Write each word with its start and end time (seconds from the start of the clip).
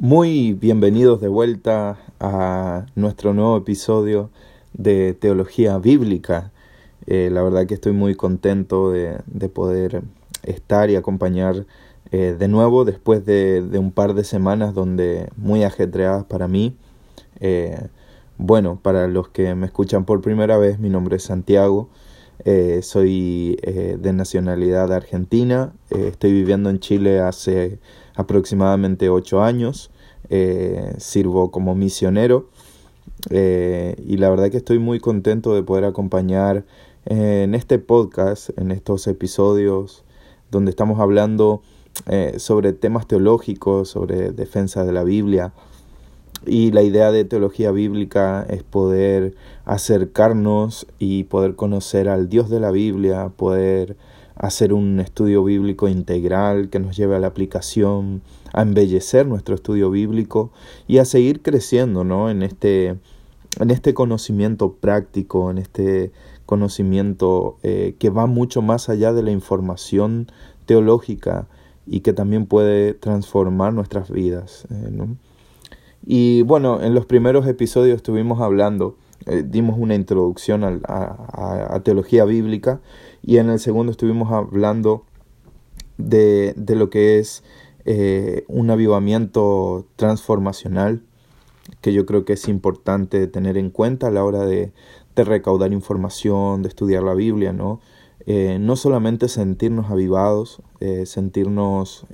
Muy 0.00 0.52
bienvenidos 0.52 1.20
de 1.20 1.26
vuelta 1.26 1.98
a 2.20 2.86
nuestro 2.94 3.34
nuevo 3.34 3.56
episodio 3.56 4.30
de 4.72 5.12
Teología 5.12 5.76
Bíblica. 5.78 6.52
Eh, 7.08 7.30
la 7.32 7.42
verdad 7.42 7.66
que 7.66 7.74
estoy 7.74 7.90
muy 7.90 8.14
contento 8.14 8.92
de, 8.92 9.18
poder 9.52 10.02
estar 10.44 10.88
y 10.88 10.94
acompañar 10.94 11.66
eh, 12.12 12.36
de 12.38 12.46
nuevo 12.46 12.84
después 12.84 13.26
de, 13.26 13.60
un 13.76 13.90
par 13.90 14.14
de 14.14 14.22
semanas 14.22 14.72
donde 14.72 15.30
muy 15.36 15.64
ajetreadas 15.64 16.22
para 16.26 16.46
mí. 16.46 16.76
Eh, 17.40 17.88
bueno, 18.36 18.78
para 18.80 19.08
los 19.08 19.30
que 19.30 19.56
me 19.56 19.66
escuchan 19.66 20.04
por 20.04 20.20
primera 20.20 20.58
vez, 20.58 20.78
mi 20.78 20.90
nombre 20.90 21.16
es 21.16 21.24
Santiago. 21.24 21.88
soy 22.82 23.58
de 23.64 24.12
nacionalidad 24.12 24.92
argentina. 24.92 25.72
estoy 25.90 26.32
viviendo 26.32 26.70
en 26.70 26.78
Chile 26.78 27.18
hace 27.18 27.80
aproximadamente 28.18 29.08
ocho 29.08 29.42
años. 29.42 29.90
Eh, 30.30 30.92
sirvo 30.98 31.50
como 31.50 31.74
misionero 31.74 32.50
eh, 33.30 33.96
y 34.06 34.18
la 34.18 34.28
verdad 34.28 34.50
que 34.50 34.58
estoy 34.58 34.78
muy 34.78 35.00
contento 35.00 35.54
de 35.54 35.62
poder 35.62 35.84
acompañar 35.84 36.66
eh, 37.06 37.44
en 37.44 37.54
este 37.54 37.78
podcast, 37.78 38.50
en 38.58 38.70
estos 38.70 39.06
episodios 39.06 40.04
donde 40.50 40.70
estamos 40.70 41.00
hablando 41.00 41.62
sobre 42.36 42.72
temas 42.72 43.08
teológicos, 43.08 43.88
sobre 43.88 44.30
defensa 44.30 44.84
de 44.84 44.92
la 44.92 45.02
Biblia. 45.02 45.52
Y 46.46 46.70
la 46.70 46.82
idea 46.82 47.10
de 47.10 47.24
teología 47.24 47.72
bíblica 47.72 48.46
es 48.48 48.62
poder 48.62 49.34
acercarnos 49.64 50.86
y 51.00 51.24
poder 51.24 51.56
conocer 51.56 52.08
al 52.08 52.28
Dios 52.28 52.50
de 52.50 52.60
la 52.60 52.70
Biblia, 52.70 53.32
poder 53.36 53.96
hacer 54.38 54.72
un 54.72 55.00
estudio 55.00 55.42
bíblico 55.42 55.88
integral 55.88 56.70
que 56.70 56.78
nos 56.78 56.96
lleve 56.96 57.16
a 57.16 57.18
la 57.18 57.26
aplicación, 57.26 58.22
a 58.52 58.62
embellecer 58.62 59.26
nuestro 59.26 59.56
estudio 59.56 59.90
bíblico 59.90 60.50
y 60.86 60.98
a 60.98 61.04
seguir 61.04 61.42
creciendo 61.42 62.04
¿no? 62.04 62.30
en, 62.30 62.42
este, 62.42 62.96
en 63.58 63.70
este 63.70 63.94
conocimiento 63.94 64.72
práctico, 64.74 65.50
en 65.50 65.58
este 65.58 66.12
conocimiento 66.46 67.58
eh, 67.62 67.96
que 67.98 68.10
va 68.10 68.26
mucho 68.26 68.62
más 68.62 68.88
allá 68.88 69.12
de 69.12 69.22
la 69.22 69.32
información 69.32 70.28
teológica 70.66 71.46
y 71.86 72.00
que 72.00 72.12
también 72.12 72.46
puede 72.46 72.94
transformar 72.94 73.72
nuestras 73.72 74.10
vidas. 74.10 74.66
Eh, 74.70 75.06
y 76.06 76.42
bueno, 76.42 76.80
en 76.80 76.94
los 76.94 77.06
primeros 77.06 77.46
episodios 77.48 77.96
estuvimos 77.96 78.40
hablando, 78.40 78.96
eh, 79.26 79.42
dimos 79.44 79.76
una 79.78 79.96
introducción 79.96 80.62
a, 80.64 81.74
a 81.74 81.80
teología 81.80 82.24
bíblica 82.24 82.80
y 83.28 83.36
en 83.36 83.50
el 83.50 83.60
segundo 83.60 83.92
estuvimos 83.92 84.32
hablando 84.32 85.04
de, 85.98 86.54
de 86.56 86.74
lo 86.74 86.88
que 86.88 87.18
es 87.18 87.44
eh, 87.84 88.46
un 88.48 88.70
avivamiento 88.70 89.84
transformacional 89.96 91.02
que 91.82 91.92
yo 91.92 92.06
creo 92.06 92.24
que 92.24 92.32
es 92.32 92.48
importante 92.48 93.26
tener 93.26 93.58
en 93.58 93.68
cuenta 93.68 94.06
a 94.06 94.10
la 94.10 94.24
hora 94.24 94.46
de, 94.46 94.72
de 95.14 95.24
recaudar 95.24 95.74
información, 95.74 96.62
de 96.62 96.70
estudiar 96.70 97.02
la 97.02 97.12
Biblia, 97.12 97.52
¿no? 97.52 97.80
Eh, 98.24 98.56
no 98.58 98.76
solamente 98.76 99.28
sentirnos 99.28 99.90
avivados, 99.90 100.62
eh, 100.80 101.04
sentirnos 101.04 102.06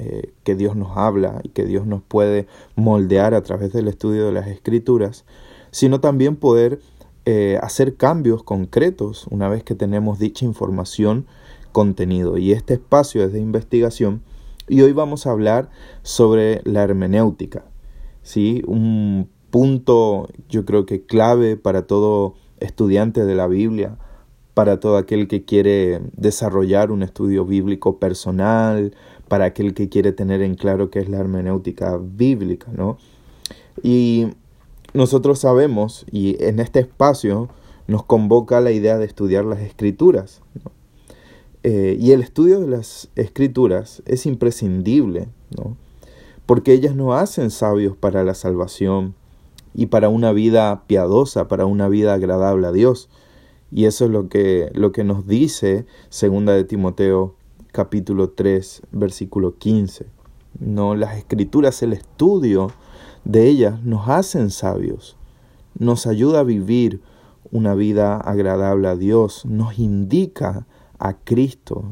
que 0.42 0.56
Dios 0.56 0.74
nos 0.74 0.96
habla 0.96 1.40
y 1.44 1.50
que 1.50 1.64
Dios 1.64 1.86
nos 1.86 2.02
puede 2.02 2.48
moldear 2.74 3.34
a 3.34 3.42
través 3.44 3.72
del 3.72 3.86
estudio 3.86 4.26
de 4.26 4.32
las 4.32 4.48
escrituras, 4.48 5.24
sino 5.70 6.00
también 6.00 6.34
poder 6.34 6.80
eh, 7.26 7.58
hacer 7.62 7.96
cambios 7.96 8.42
concretos 8.42 9.26
una 9.30 9.48
vez 9.48 9.62
que 9.62 9.74
tenemos 9.74 10.18
dicha 10.18 10.44
información 10.44 11.26
contenido. 11.72 12.38
Y 12.38 12.52
este 12.52 12.74
espacio 12.74 13.24
es 13.24 13.32
de 13.32 13.40
investigación 13.40 14.22
y 14.68 14.80
hoy 14.82 14.92
vamos 14.92 15.26
a 15.26 15.30
hablar 15.30 15.70
sobre 16.02 16.60
la 16.64 16.82
hermenéutica. 16.82 17.64
¿sí? 18.22 18.62
Un 18.66 19.28
punto 19.50 20.28
yo 20.48 20.64
creo 20.64 20.86
que 20.86 21.04
clave 21.04 21.56
para 21.56 21.86
todo 21.86 22.34
estudiante 22.60 23.24
de 23.24 23.34
la 23.34 23.46
Biblia, 23.46 23.96
para 24.54 24.80
todo 24.80 24.96
aquel 24.96 25.28
que 25.28 25.44
quiere 25.44 26.00
desarrollar 26.16 26.90
un 26.90 27.02
estudio 27.02 27.44
bíblico 27.44 27.98
personal, 27.98 28.94
para 29.28 29.46
aquel 29.46 29.74
que 29.74 29.88
quiere 29.88 30.12
tener 30.12 30.42
en 30.42 30.54
claro 30.54 30.90
qué 30.90 31.00
es 31.00 31.08
la 31.08 31.18
hermenéutica 31.18 31.98
bíblica, 32.00 32.70
¿no? 32.76 32.98
Y 33.82 34.28
nosotros 34.94 35.40
sabemos, 35.40 36.06
y 36.10 36.42
en 36.42 36.60
este 36.60 36.80
espacio 36.80 37.48
nos 37.86 38.04
convoca 38.04 38.60
la 38.60 38.70
idea 38.70 38.96
de 38.96 39.04
estudiar 39.04 39.44
las 39.44 39.60
escrituras. 39.60 40.40
Eh, 41.64 41.96
y 41.98 42.12
el 42.12 42.22
estudio 42.22 42.60
de 42.60 42.68
las 42.68 43.08
escrituras 43.16 44.02
es 44.06 44.26
imprescindible, 44.26 45.28
¿no? 45.56 45.76
porque 46.46 46.72
ellas 46.72 46.94
nos 46.94 47.14
hacen 47.14 47.50
sabios 47.50 47.96
para 47.96 48.22
la 48.22 48.34
salvación 48.34 49.14
y 49.74 49.86
para 49.86 50.08
una 50.08 50.32
vida 50.32 50.84
piadosa, 50.86 51.48
para 51.48 51.66
una 51.66 51.88
vida 51.88 52.14
agradable 52.14 52.66
a 52.66 52.72
Dios. 52.72 53.08
Y 53.72 53.86
eso 53.86 54.04
es 54.04 54.10
lo 54.10 54.28
que, 54.28 54.70
lo 54.74 54.92
que 54.92 55.04
nos 55.04 55.26
dice 55.26 55.86
segunda 56.10 56.52
de 56.52 56.64
Timoteo 56.64 57.34
capítulo 57.72 58.30
3 58.30 58.82
versículo 58.92 59.56
15. 59.56 60.06
No, 60.60 60.94
las 60.94 61.16
escrituras, 61.16 61.82
el 61.82 61.92
estudio 61.92 62.70
de 63.24 63.48
ellas 63.48 63.82
nos 63.82 64.08
hacen 64.08 64.50
sabios, 64.50 65.16
nos 65.78 66.06
ayuda 66.06 66.40
a 66.40 66.44
vivir 66.44 67.00
una 67.50 67.74
vida 67.74 68.16
agradable 68.16 68.88
a 68.88 68.96
Dios, 68.96 69.44
nos 69.46 69.78
indica 69.78 70.66
a 70.98 71.14
Cristo. 71.14 71.84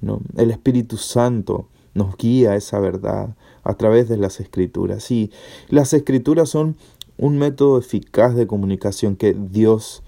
¿no? 0.00 0.20
El 0.36 0.50
Espíritu 0.50 0.96
Santo 0.96 1.66
nos 1.94 2.16
guía 2.16 2.56
esa 2.56 2.80
verdad 2.80 3.36
a 3.62 3.74
través 3.74 4.08
de 4.08 4.16
las 4.16 4.40
escrituras. 4.40 5.10
Y 5.10 5.30
las 5.68 5.92
escrituras 5.92 6.48
son 6.48 6.76
un 7.18 7.38
método 7.38 7.78
eficaz 7.78 8.34
de 8.34 8.46
comunicación 8.46 9.16
que 9.16 9.34
Dios 9.34 10.02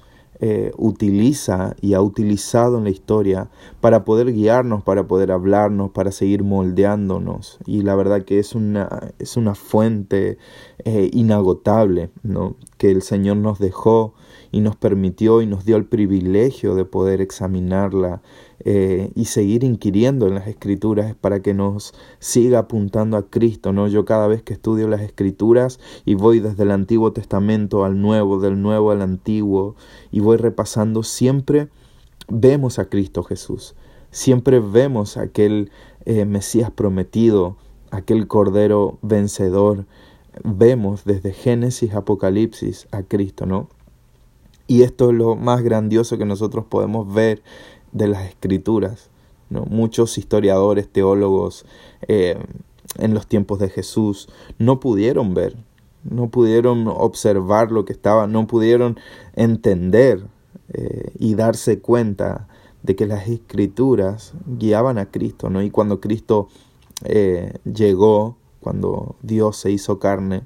eh, 0.47 0.73
utiliza 0.77 1.75
y 1.81 1.95
ha 1.95 2.03
utilizado 2.03 2.77
en 2.77 2.85
la 2.85 2.91
historia 2.91 3.49
para 3.81 4.05
poder 4.05 4.31
guiarnos, 4.35 4.83
para 4.83 5.07
poder 5.07 5.33
hablarnos, 5.33 5.93
para 5.93 6.13
seguir 6.13 6.43
moldeándonos. 6.43 7.57
Y 7.65 7.81
la 7.81 7.95
verdad 7.95 8.27
que 8.27 8.39
es 8.39 8.55
una, 8.55 9.15
es 9.19 9.39
una 9.39 9.55
fuente 9.55 10.37
eh, 10.85 11.09
inagotable 11.15 12.11
¿no? 12.23 12.57
que 12.77 12.91
el 12.91 13.01
Señor 13.01 13.39
nos 13.39 13.59
dejó 13.59 14.13
y 14.55 14.61
nos 14.61 14.77
permitió 14.77 15.43
y 15.43 15.47
nos 15.47 15.65
dio 15.65 15.75
el 15.75 15.85
privilegio 15.85 16.77
de 16.77 16.85
poder 16.85 17.21
examinarla 17.21 18.23
eh, 18.61 19.11
y 19.17 19.25
seguir 19.25 19.65
inquiriendo 19.65 20.29
en 20.29 20.35
las 20.37 20.47
escrituras 20.47 21.17
para 21.21 21.41
que 21.41 21.55
nos 21.55 21.93
siga 22.21 22.61
apuntando 22.61 23.17
a 23.17 23.29
Cristo. 23.29 23.73
¿no? 23.73 23.89
Yo 23.89 24.05
cada 24.05 24.29
vez 24.29 24.45
que 24.45 24.53
estudio 24.53 24.87
las 24.87 25.01
escrituras 25.01 25.81
y 26.05 26.15
voy 26.15 26.39
desde 26.39 26.63
el 26.63 26.71
Antiguo 26.71 27.13
Testamento 27.13 27.85
al 27.85 28.01
Nuevo, 28.01 28.39
del 28.39 28.63
Nuevo 28.63 28.93
al 28.93 29.03
Antiguo, 29.03 29.75
y 30.13 30.21
voy 30.21 30.37
repasando, 30.37 31.03
siempre 31.03 31.67
vemos 32.29 32.79
a 32.79 32.85
Cristo 32.85 33.25
Jesús. 33.25 33.75
Siempre 34.13 34.61
vemos 34.61 35.17
aquel 35.17 35.73
eh, 36.05 36.27
Mesías 36.27 36.71
prometido, 36.71 37.57
aquel 37.91 38.29
Cordero 38.29 38.99
vencedor. 39.03 39.87
Vemos 40.45 41.05
desde 41.05 41.33
Génesis, 41.33 41.93
Apocalipsis 41.93 42.87
a 42.93 43.03
Cristo, 43.03 43.47
¿no? 43.47 43.69
Y 44.67 44.83
esto 44.83 45.11
es 45.11 45.17
lo 45.17 45.37
más 45.37 45.63
grandioso 45.63 46.19
que 46.19 46.25
nosotros 46.25 46.65
podemos 46.69 47.13
ver 47.13 47.43
de 47.93 48.09
las 48.09 48.25
escrituras. 48.25 49.11
¿no? 49.51 49.65
Muchos 49.67 50.19
historiadores, 50.19 50.89
teólogos 50.89 51.67
eh, 52.09 52.39
en 52.99 53.15
los 53.15 53.27
tiempos 53.27 53.59
de 53.59 53.69
Jesús 53.69 54.29
no 54.59 54.81
pudieron 54.81 55.35
ver, 55.35 55.57
no 56.03 56.29
pudieron 56.29 56.87
observar 56.89 57.73
lo 57.73 57.85
que 57.85 57.93
estaba, 57.93 58.27
no 58.27 58.47
pudieron 58.47 58.99
entender 59.35 60.25
eh, 60.73 61.13
y 61.19 61.35
darse 61.35 61.81
cuenta 61.81 62.49
de 62.83 62.97
que 62.97 63.07
las 63.07 63.29
escrituras 63.29 64.35
guiaban 64.59 64.99
a 64.99 65.07
Cristo, 65.07 65.49
¿no? 65.49 65.63
Y 65.63 65.71
cuando 65.71 66.01
Cristo 66.01 66.49
eh, 67.05 67.55
llegó, 67.65 68.37
cuando 68.61 69.17
Dios 69.23 69.57
se 69.57 69.71
hizo 69.71 69.99
carne, 69.99 70.43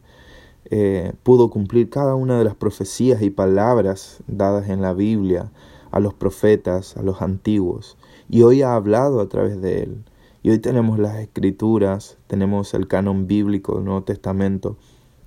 eh, 0.71 1.13
pudo 1.23 1.51
cumplir 1.51 1.89
cada 1.89 2.15
una 2.15 2.39
de 2.39 2.45
las 2.45 2.55
profecías 2.55 3.23
y 3.23 3.31
palabras 3.31 4.19
dadas 4.27 4.69
en 4.69 4.83
la 4.83 4.93
Biblia 4.93 5.51
a 5.91 6.01
los 6.01 6.13
profetas, 6.13 6.97
a 6.97 7.03
los 7.03 7.23
antiguos, 7.23 7.97
y 8.29 8.43
hoy 8.43 8.63
ha 8.63 8.75
hablado 8.75 9.21
a 9.21 9.29
través 9.29 9.61
de 9.63 9.83
él. 9.83 10.05
Y 10.43 10.51
hoy 10.51 10.59
tenemos 10.59 10.99
las 10.99 11.17
escrituras, 11.17 12.19
tenemos 12.27 12.75
el 12.75 12.87
canon 12.87 13.27
bíblico 13.27 13.77
del 13.77 13.85
Nuevo 13.85 14.03
Testamento, 14.03 14.77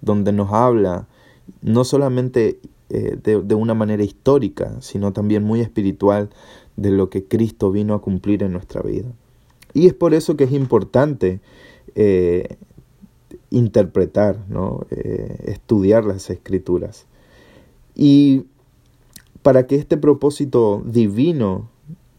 donde 0.01 0.31
nos 0.31 0.51
habla 0.53 1.07
no 1.61 1.83
solamente 1.83 2.59
eh, 2.89 3.17
de, 3.21 3.41
de, 3.41 3.55
una 3.55 3.73
manera 3.73 4.03
histórica, 4.03 4.79
sino 4.79 5.11
también 5.11 5.43
muy 5.43 5.61
espiritual 5.61 6.29
de 6.77 6.91
lo 6.91 7.09
que 7.09 7.25
Cristo 7.25 7.71
vino 7.71 7.93
a 7.93 8.01
cumplir 8.01 8.43
en 8.43 8.53
nuestra 8.53 8.81
vida. 8.81 9.11
Y 9.73 9.87
es 9.87 9.93
por 9.93 10.13
eso 10.13 10.37
que 10.37 10.43
es 10.43 10.51
importante 10.51 11.41
eh, 11.95 12.57
interpretar, 13.51 14.39
¿no? 14.49 14.87
Eh, 14.89 15.43
estudiar 15.45 16.05
las 16.05 16.29
escrituras. 16.31 17.05
Y 17.93 18.47
para 19.43 19.67
que 19.67 19.75
este 19.75 19.97
propósito 19.97 20.81
divino 20.85 21.69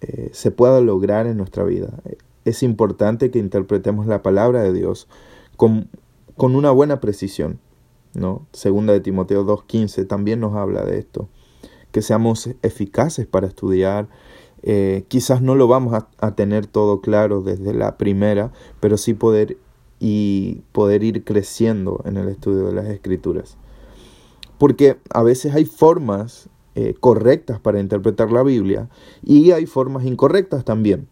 eh, 0.01 0.31
se 0.33 0.51
pueda 0.51 0.81
lograr 0.81 1.27
en 1.27 1.39
nuestra 1.39 1.65
vida, 1.65 2.01
es 2.45 2.63
importante 2.63 3.31
que 3.31 3.39
interpretemos 3.39 4.07
la 4.07 4.23
palabra 4.23 4.63
de 4.63 4.73
Dios 4.73 5.09
con, 5.57 5.89
con 6.37 6.55
una 6.55 6.71
buena 6.71 7.01
precisión. 7.01 7.59
¿no? 8.15 8.47
Segunda 8.53 8.93
de 8.93 9.01
Timoteo 9.01 9.45
2.15 9.45 10.07
también 10.07 10.41
nos 10.41 10.55
habla 10.55 10.85
de 10.85 10.99
esto, 10.99 11.29
que 11.93 12.03
seamos 12.03 12.51
eficaces 12.63 13.27
para 13.27 13.47
estudiar. 13.47 14.09
Eh, 14.65 15.05
quizás 15.09 15.43
no 15.43 15.55
lo 15.55 15.67
vamos 15.67 15.95
a, 15.95 16.09
a, 16.19 16.37
tener 16.37 16.67
todo 16.67 17.01
claro 17.01 17.41
desde 17.41 17.75
la 17.75 17.97
primera, 17.97 18.53
pero 18.81 18.97
sí 18.97 19.15
poder 19.15 19.57
y 20.05 20.63
poder 20.73 21.05
ir 21.05 21.23
creciendo 21.23 22.03
en 22.05 22.17
el 22.17 22.29
estudio 22.29 22.67
de 22.67 22.73
las 22.73 22.87
escrituras. 22.87 23.57
Porque 24.59 24.97
a 25.11 25.23
veces 25.23 25.55
hay 25.55 25.65
formas 25.65 26.49
eh, 26.75 26.95
correctas 26.99 27.61
para 27.61 27.79
interpretar 27.79 28.33
la 28.33 28.43
Biblia 28.43 28.89
y 29.23 29.53
hay 29.53 29.65
formas 29.67 30.05
incorrectas 30.05 30.65
también. 30.65 31.07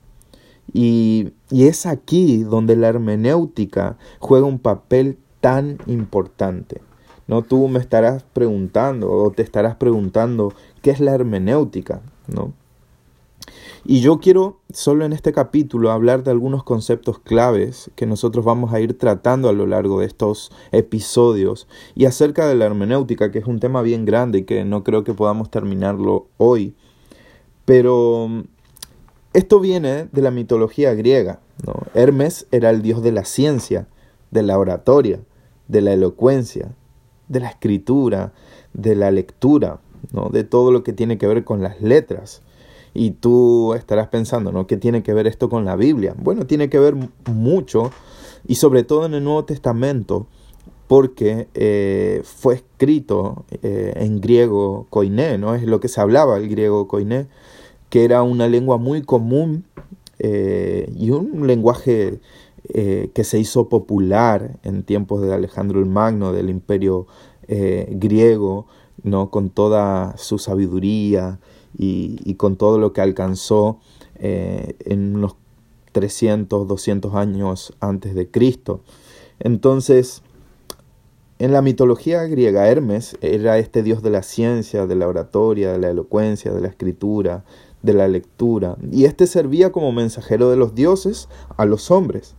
Y, 0.73 1.35
y, 1.51 1.69
es 1.69 1.87
aquí 1.87 2.43
donde 2.43 2.75
la 2.75 2.89
hermenéutica 2.89 3.97
juega 4.19 4.47
un 4.47 4.59
papel 4.59 5.19
tan 5.41 5.79
importante. 5.87 6.81
¿no? 7.29 7.43
Tú 7.43 7.69
me 7.69 7.79
estarás 7.79 8.25
preguntando 8.25 9.09
o 9.09 9.31
te 9.31 9.43
estarás 9.43 9.77
preguntando 9.77 10.53
qué 10.83 10.91
es 10.91 10.99
la 10.99 11.15
hermenéutica. 11.15 12.03
¿no? 12.27 12.55
Y 13.85 14.01
yo 14.01 14.21
quiero 14.21 14.61
solo 14.73 15.07
en 15.07 15.13
este 15.13 15.33
capítulo 15.33 15.91
hablar 15.91 16.23
de 16.23 16.31
algunos 16.31 16.65
conceptos 16.65 17.19
claves 17.19 17.91
que 17.95 18.05
nosotros 18.05 18.45
vamos 18.45 18.75
a 18.75 18.81
ir 18.81 18.99
tratando 18.99 19.49
a 19.49 19.55
lo 19.55 19.67
largo 19.67 20.01
de 20.01 20.07
estos 20.07 20.53
episodios 20.71 21.67
y 21.95 22.05
acerca 22.05 22.47
de 22.47 22.57
la 22.57 22.67
hermenéutica, 22.67 23.31
que 23.31 23.39
es 23.39 23.47
un 23.47 23.59
tema 23.59 23.81
bien 23.81 24.05
grande 24.05 24.41
y 24.41 24.45
que 24.45 24.65
no 24.65 24.85
creo 24.85 25.03
que 25.03 25.15
podamos 25.15 25.51
terminarlo 25.51 26.29
hoy. 26.37 26.75
Pero 27.65 28.27
mm, 28.29 28.41
esto 29.33 29.61
viene 29.61 30.09
de 30.13 30.23
la 30.23 30.31
mitología 30.31 30.93
griega. 30.95 31.41
Hermes 31.95 32.47
era 32.51 32.71
el 32.71 32.83
dios 32.83 33.03
de 33.03 33.13
la 33.13 33.25
ciencia, 33.25 33.89
de 34.31 34.43
la 34.43 34.59
oratoria, 34.59 35.21
de 35.69 35.81
la 35.81 35.93
elocuencia, 35.93 36.75
de 37.29 37.41
la 37.41 37.49
escritura, 37.49 38.33
de 38.75 38.95
la 38.95 39.11
lectura, 39.11 39.81
¿no? 40.13 40.29
de 40.29 40.45
todo 40.45 40.71
lo 40.71 40.83
que 40.83 40.93
tiene 40.93 41.17
que 41.17 41.27
ver 41.27 41.45
con 41.45 41.63
las 41.63 41.81
letras. 41.81 42.43
Y 42.93 43.13
tú 43.13 43.75
estarás 43.75 44.09
pensando, 44.09 44.53
¿no? 44.53 44.67
¿Qué 44.67 44.77
tiene 44.77 45.03
que 45.03 45.15
ver 45.15 45.27
esto 45.27 45.49
con 45.49 45.65
la 45.65 45.77
Biblia? 45.77 46.15
Bueno, 46.19 46.47
tiene 46.47 46.69
que 46.69 46.79
ver 46.79 46.97
mucho 47.27 47.93
y 48.47 48.57
sobre 48.57 48.85
todo 48.85 49.07
en 49.07 49.15
el 49.15 49.25
Nuevo 49.25 49.45
Testamento 49.45 50.27
porque 50.91 51.47
eh, 51.55 52.21
fue 52.25 52.55
escrito 52.55 53.45
eh, 53.63 53.93
en 53.95 54.21
griego 54.21 54.89
koiné, 54.91 55.39
¿no? 55.39 55.55
Es 55.55 55.63
lo 55.63 55.79
que 55.79 55.87
se 55.87 56.01
hablaba 56.01 56.37
el 56.37 56.49
griego 56.49 56.89
koiné, 56.89 57.29
que 57.91 58.05
era 58.05 58.25
una 58.25 58.49
lengua 58.49 58.77
muy 58.77 59.03
común 59.03 59.67
eh, 60.19 60.93
y 60.97 61.13
un 61.13 61.47
lenguaje 61.47 62.19
que 62.73 63.25
se 63.25 63.39
hizo 63.39 63.69
popular 63.69 64.59
en 64.63 64.85
tiempos 64.85 65.23
de 65.23 65.35
Alejandro 65.35 65.81
el 65.81 65.87
Magno, 65.87 66.33
del 66.33 66.51
imperio 66.51 67.07
griego, 67.49 68.67
¿no? 69.03 69.31
Con 69.31 69.51
toda 69.51 70.17
su 70.17 70.39
sabiduría 70.39 71.41
y, 71.77 72.35
con 72.35 72.57
todo 72.57 72.79
lo 72.79 72.93
que 72.93 73.01
alcanzó 73.01 73.79
eh, 74.17 74.75
en 74.85 75.17
unos 75.17 75.37
300, 75.93 76.67
200 76.69 77.15
años 77.15 77.75
antes 77.81 78.15
de 78.15 78.31
Cristo. 78.31 78.81
Entonces, 79.39 80.23
en 81.39 81.53
la 81.53 81.63
mitología 81.63 82.23
griega, 82.25 82.69
Hermes 82.69 83.17
era 83.23 83.59
este 83.59 83.83
dios 83.83 84.03
de 84.03 84.11
la 84.11 84.23
ciencia, 84.23 84.87
de 84.87 84.95
la 84.95 85.09
oratoria, 85.09 85.73
de 85.73 85.79
la 85.79 85.91
elocuencia, 85.91 86.53
de 86.53 86.61
la 86.61 86.69
escritura, 86.69 87.45
de 87.83 87.95
la 87.95 88.09
lectura, 88.09 88.77
y 88.93 89.07
este 89.07 89.27
servía 89.27 89.73
como 89.73 89.91
mensajero 89.91 90.51
de 90.51 90.57
los 90.57 90.75
dioses 90.75 91.29
a 91.57 91.65
los 91.65 91.91
hombres. 91.91 92.35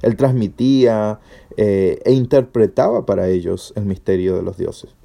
Él 0.00 0.16
transmitía 0.16 1.20
eh, 1.56 2.00
e 2.04 2.12
interpretaba 2.12 3.04
para 3.04 3.28
ellos 3.28 3.72
el 3.76 3.84
misterio 3.84 4.36
de 4.36 4.42
los 4.42 4.56
dioses. 4.56 4.97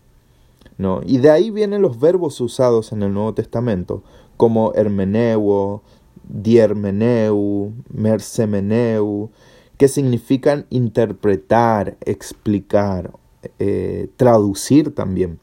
¿No? 0.77 1.01
Y 1.05 1.17
de 1.19 1.29
ahí 1.29 1.51
vienen 1.51 1.81
los 1.81 1.99
verbos 1.99 2.39
usados 2.41 2.91
en 2.91 3.03
el 3.03 3.13
Nuevo 3.13 3.33
Testamento, 3.33 4.03
como 4.37 4.73
hermeneuo, 4.73 5.83
diermeneu, 6.27 7.73
mersemeneu, 7.91 9.29
que 9.77 9.87
significan 9.87 10.65
interpretar, 10.69 11.97
explicar, 12.01 13.11
eh, 13.59 14.09
traducir 14.17 14.93
también. 14.93 15.39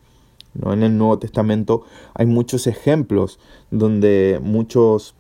¿no? 0.55 0.73
En 0.73 0.82
el 0.82 0.97
Nuevo 0.97 1.19
Testamento 1.19 1.85
hay 2.15 2.26
muchos 2.26 2.67
ejemplos 2.67 3.38
donde 3.71 4.41
muchos, 4.43 5.15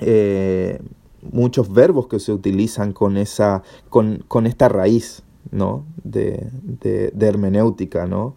eh, 0.00 0.80
muchos 1.22 1.72
verbos 1.72 2.06
que 2.08 2.18
se 2.18 2.32
utilizan 2.32 2.92
con, 2.92 3.16
esa, 3.16 3.62
con, 3.88 4.24
con 4.26 4.46
esta 4.46 4.68
raíz 4.68 5.22
¿no? 5.50 5.84
de, 6.02 6.48
de, 6.62 7.10
de 7.14 7.26
hermenéutica, 7.26 8.06
¿no? 8.06 8.34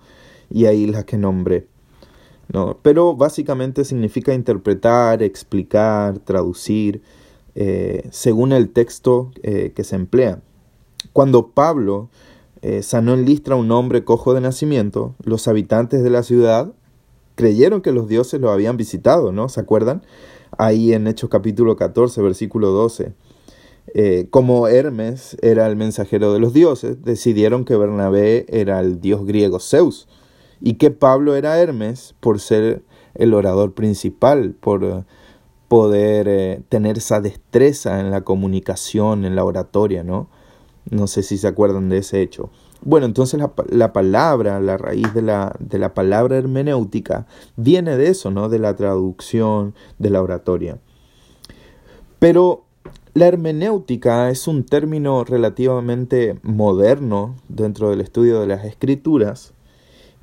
Y 0.53 0.67
ahí 0.67 0.85
las 0.85 1.03
que 1.03 1.17
nombré. 1.17 1.67
¿no? 2.53 2.77
Pero 2.83 3.15
básicamente 3.15 3.83
significa 3.83 4.33
interpretar, 4.33 5.23
explicar, 5.23 6.19
traducir, 6.19 7.01
eh, 7.55 8.07
según 8.11 8.51
el 8.51 8.69
texto 8.69 9.31
eh, 9.41 9.73
que 9.75 9.83
se 9.83 9.95
emplea. 9.95 10.41
Cuando 11.11 11.47
Pablo 11.49 12.09
eh, 12.61 12.83
sanó 12.83 13.15
en 13.15 13.25
Listra 13.25 13.55
un 13.55 13.71
hombre 13.71 14.03
cojo 14.03 14.33
de 14.33 14.41
nacimiento, 14.41 15.15
los 15.23 15.47
habitantes 15.47 16.03
de 16.03 16.09
la 16.11 16.23
ciudad 16.23 16.71
creyeron 17.35 17.81
que 17.81 17.91
los 17.91 18.07
dioses 18.07 18.39
lo 18.39 18.51
habían 18.51 18.77
visitado, 18.77 19.31
¿no? 19.31 19.49
¿Se 19.49 19.59
acuerdan? 19.59 20.03
Ahí 20.57 20.93
en 20.93 21.07
Hechos 21.07 21.31
capítulo 21.31 21.75
14, 21.75 22.21
versículo 22.21 22.69
12. 22.69 23.13
como 24.29 24.67
Hermes 24.67 25.35
era 25.41 25.65
el 25.65 25.75
mensajero 25.75 26.31
de 26.31 26.39
los 26.39 26.53
dioses, 26.53 27.03
decidieron 27.03 27.65
que 27.65 27.75
Bernabé 27.75 28.45
era 28.49 28.79
el 28.79 29.01
dios 29.01 29.25
griego 29.25 29.59
Zeus 29.59 30.07
y 30.65 30.75
que 30.75 30.91
Pablo 30.91 31.35
era 31.35 31.59
Hermes 31.59 32.15
por 32.21 32.39
ser 32.39 32.83
el 33.15 33.33
orador 33.33 33.73
principal, 33.73 34.55
por 34.57 34.85
eh, 34.85 35.03
poder 35.67 36.27
eh, 36.29 36.61
tener 36.69 36.99
esa 36.99 37.19
destreza 37.19 37.99
en 37.99 38.11
la 38.11 38.21
comunicación, 38.21 39.25
en 39.25 39.35
la 39.35 39.43
oratoria, 39.43 40.05
¿no? 40.05 40.29
No 40.89 41.07
sé 41.07 41.21
si 41.21 41.37
se 41.37 41.47
acuerdan 41.47 41.89
de 41.89 41.97
ese 41.97 42.21
hecho. 42.21 42.49
Bueno, 42.81 43.05
entonces 43.05 43.41
la, 43.41 43.51
la 43.69 43.91
palabra, 43.91 44.61
la 44.61 44.77
raíz 44.77 45.13
de 45.13 45.21
la, 45.21 45.53
de 45.59 45.79
la 45.79 45.93
palabra 45.93 46.37
hermenéutica, 46.37 47.27
viene 47.57 47.97
de 47.97 48.07
eso, 48.07 48.31
¿no? 48.31 48.47
De 48.47 48.59
la 48.59 48.77
traducción, 48.77 49.75
de 49.99 50.11
la 50.11 50.21
oratoria. 50.21 50.79
Pero 52.19 52.63
la 53.13 53.27
hermenéutica 53.27 54.29
es 54.29 54.47
un 54.47 54.63
término 54.63 55.25
relativamente 55.25 56.39
moderno 56.41 57.35
dentro 57.49 57.89
del 57.89 57.99
estudio 57.99 58.39
de 58.39 58.47
las 58.47 58.63
escrituras 58.63 59.52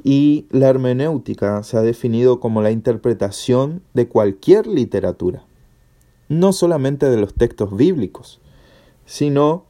y 0.02 0.46
la 0.50 0.68
hermenéutica 0.68 1.62
se 1.62 1.76
ha 1.76 1.82
definido 1.82 2.40
como 2.40 2.62
la 2.62 2.70
interpretación 2.70 3.82
de 3.94 4.08
cualquier 4.08 4.66
literatura, 4.66 5.44
no 6.28 6.52
solamente 6.52 7.08
de 7.10 7.16
los 7.16 7.34
textos 7.34 7.76
bíblicos, 7.76 8.40
sino 9.04 9.64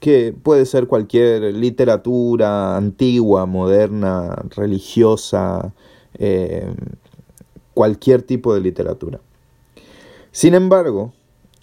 que 0.00 0.34
puede 0.42 0.66
ser 0.66 0.86
cualquier 0.86 1.54
literatura 1.54 2.76
antigua, 2.76 3.46
moderna, 3.46 4.44
religiosa, 4.54 5.72
eh, 6.18 6.72
cualquier 7.74 8.22
tipo 8.22 8.54
de 8.54 8.60
literatura. 8.60 9.20
Sin 10.32 10.54
embargo, 10.54 11.12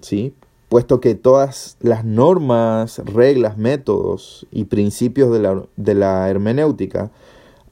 ¿sí? 0.01 0.33
puesto 0.69 0.99
que 0.99 1.13
todas 1.13 1.77
las 1.81 2.03
normas, 2.03 2.99
reglas, 3.05 3.57
métodos 3.57 4.47
y 4.51 4.63
principios 4.63 5.31
de 5.31 5.39
la, 5.39 5.63
de 5.75 5.93
la 5.93 6.29
hermenéutica 6.29 7.11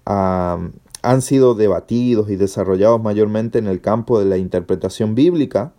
han 0.05 1.22
sido 1.22 1.55
debatidos 1.55 2.29
y 2.29 2.36
desarrollados 2.36 3.01
mayormente 3.01 3.60
en 3.60 3.67
el 3.67 3.81
campo 3.81 4.20
de 4.20 4.25
la 4.25 4.38
interpretación 4.38 5.15
bíblica, 5.15 5.74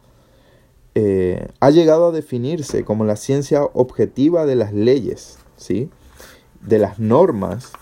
eh, 0.94 1.48
ha 1.60 1.70
llegado 1.70 2.08
a 2.08 2.12
definirse 2.12 2.84
como 2.84 3.04
la 3.04 3.16
ciencia 3.16 3.62
objetiva 3.62 4.44
de 4.44 4.56
las 4.56 4.72
leyes, 4.74 5.38
¿sí? 5.56 5.88
de 6.60 6.78
las 6.78 6.98
normas 6.98 7.72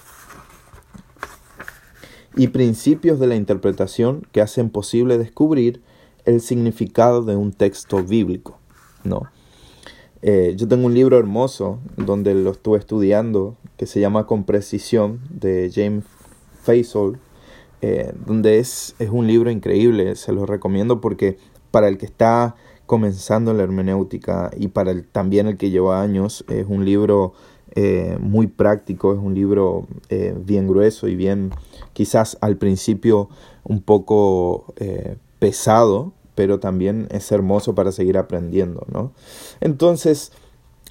y 2.36 2.48
principios 2.48 3.18
de 3.18 3.26
la 3.26 3.34
interpretación 3.34 4.26
que 4.30 4.40
hacen 4.40 4.70
posible 4.70 5.18
descubrir 5.18 5.82
el 6.24 6.40
significado 6.40 7.22
de 7.22 7.34
un 7.34 7.52
texto 7.52 8.04
bíblico. 8.04 8.58
¿no? 9.02 9.22
Eh, 10.22 10.54
yo 10.56 10.68
tengo 10.68 10.86
un 10.86 10.94
libro 10.94 11.18
hermoso 11.18 11.80
donde 11.96 12.34
lo 12.34 12.52
estuve 12.52 12.78
estudiando 12.78 13.56
que 13.76 13.86
se 13.86 13.98
llama 14.00 14.26
Con 14.26 14.44
Precisión 14.44 15.20
de 15.30 15.70
James 15.74 16.04
Faisal, 16.70 17.18
eh, 17.82 18.12
donde 18.26 18.58
es, 18.58 18.94
es 18.98 19.10
un 19.10 19.26
libro 19.26 19.50
increíble, 19.50 20.14
se 20.14 20.32
lo 20.32 20.46
recomiendo 20.46 21.00
porque 21.00 21.36
para 21.70 21.88
el 21.88 21.98
que 21.98 22.06
está 22.06 22.54
comenzando 22.86 23.52
la 23.54 23.62
hermenéutica 23.64 24.50
y 24.56 24.68
para 24.68 24.92
el, 24.92 25.06
también 25.06 25.46
el 25.46 25.56
que 25.56 25.70
lleva 25.70 26.00
años, 26.00 26.44
es 26.48 26.66
un 26.68 26.84
libro 26.84 27.32
eh, 27.74 28.16
muy 28.20 28.46
práctico, 28.46 29.12
es 29.12 29.18
un 29.18 29.34
libro 29.34 29.86
eh, 30.10 30.34
bien 30.36 30.68
grueso 30.68 31.08
y 31.08 31.16
bien 31.16 31.50
quizás 31.92 32.38
al 32.40 32.56
principio 32.56 33.28
un 33.64 33.82
poco 33.82 34.74
pesado, 35.38 36.12
pero 36.34 36.60
también 36.60 37.08
es 37.10 37.30
hermoso 37.32 37.74
para 37.74 37.92
seguir 37.92 38.16
aprendiendo, 38.16 38.86
¿no? 38.92 39.12
Entonces, 39.60 40.32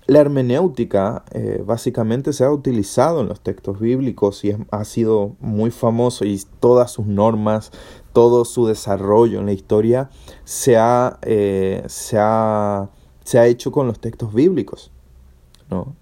la 0.10 0.22
hermenéutica 0.22 1.24
eh, 1.32 1.62
básicamente 1.64 2.34
se 2.34 2.44
ha 2.44 2.52
utilizado 2.52 3.22
en 3.22 3.28
los 3.28 3.42
textos 3.42 3.80
bíblicos 3.80 4.44
y 4.44 4.56
ha 4.72 4.84
sido 4.84 5.36
muy 5.40 5.70
famoso 5.70 6.26
y 6.26 6.42
todas 6.60 6.92
sus 6.92 7.06
normas, 7.06 7.72
todo 8.12 8.44
su 8.44 8.66
desarrollo 8.66 9.40
en 9.40 9.46
la 9.46 9.54
historia 9.54 10.10
se 10.46 10.78
ha, 10.78 11.20
eh, 11.22 11.84
se 11.86 12.18
ha, 12.20 12.90
se 13.24 13.38
ha 13.38 13.46
hecho 13.46 13.72
con 13.72 13.86
los 13.86 14.00
textos 14.00 14.34
bíblicos, 14.34 14.92
¿no? 15.70 15.96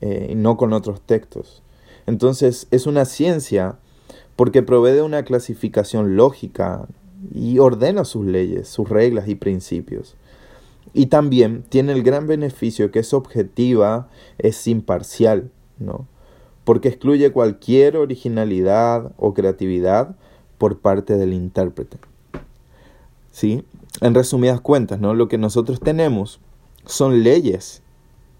Eh, 0.00 0.28
y 0.30 0.34
no 0.34 0.56
con 0.56 0.72
otros 0.72 1.02
textos. 1.02 1.62
Entonces 2.06 2.66
es 2.70 2.86
una 2.86 3.04
ciencia 3.04 3.76
porque 4.34 4.62
provee 4.62 5.00
una 5.00 5.24
clasificación 5.24 6.16
lógica 6.16 6.86
y 7.34 7.58
ordena 7.58 8.06
sus 8.06 8.24
leyes, 8.24 8.66
sus 8.68 8.88
reglas 8.88 9.28
y 9.28 9.34
principios. 9.34 10.16
Y 10.94 11.06
también 11.06 11.64
tiene 11.68 11.92
el 11.92 12.02
gran 12.02 12.26
beneficio 12.26 12.90
que 12.90 12.98
es 12.98 13.14
objetiva, 13.14 14.08
es 14.38 14.66
imparcial, 14.66 15.50
¿no? 15.78 16.06
Porque 16.64 16.88
excluye 16.88 17.32
cualquier 17.32 17.96
originalidad 17.96 19.12
o 19.16 19.34
creatividad 19.34 20.14
por 20.58 20.78
parte 20.78 21.16
del 21.16 21.32
intérprete. 21.32 21.98
¿Sí? 23.30 23.64
En 24.00 24.14
resumidas 24.14 24.60
cuentas, 24.60 25.00
¿no? 25.00 25.14
Lo 25.14 25.28
que 25.28 25.38
nosotros 25.38 25.80
tenemos 25.80 26.40
son 26.84 27.22
leyes, 27.22 27.82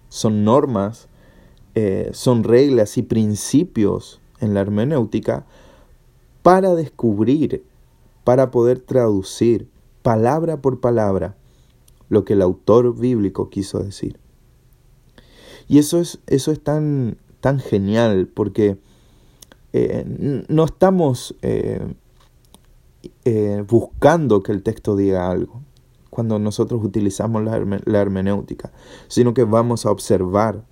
son 0.09 0.45
normas, 0.45 1.09
eh, 1.75 2.11
son 2.13 2.45
reglas 2.45 2.99
y 2.99 3.03
principios 3.03 4.21
en 4.41 4.53
la 4.53 4.61
hermenéutica 4.61 5.47
para 6.43 6.75
descubrir, 6.75 7.65
para 8.25 8.51
poder 8.51 8.81
traducir 8.81 9.69
palabra 10.03 10.59
por 10.59 10.81
palabra 10.81 11.35
lo 12.13 12.27
que 12.27 12.35
el 12.35 12.43
autor 12.43 12.95
bíblico 12.95 13.49
quiso 13.49 13.79
decir. 13.79 14.19
Y 15.67 15.79
eso 15.79 15.99
es, 15.99 16.21
eso 16.27 16.53
es 16.53 16.63
tan, 16.63 17.17
tan 17.41 17.59
genial 17.59 18.29
porque 18.29 18.77
eh, 19.73 20.45
no 20.47 20.65
estamos 20.67 21.35
eh, 21.41 21.95
eh, 23.25 23.65
buscando 23.67 24.43
que 24.43 24.53
el 24.53 24.63
texto 24.63 24.95
diga 24.95 25.31
algo 25.31 25.63
cuando 26.11 26.39
nosotros 26.39 26.85
utilizamos 26.85 27.45
la, 27.45 27.81
la, 27.87 28.03
hermenéutica, 28.03 28.73
sino 29.09 29.33
que 29.33 29.45
vamos 29.45 29.87
a 29.87 29.91
observar, 29.91 30.67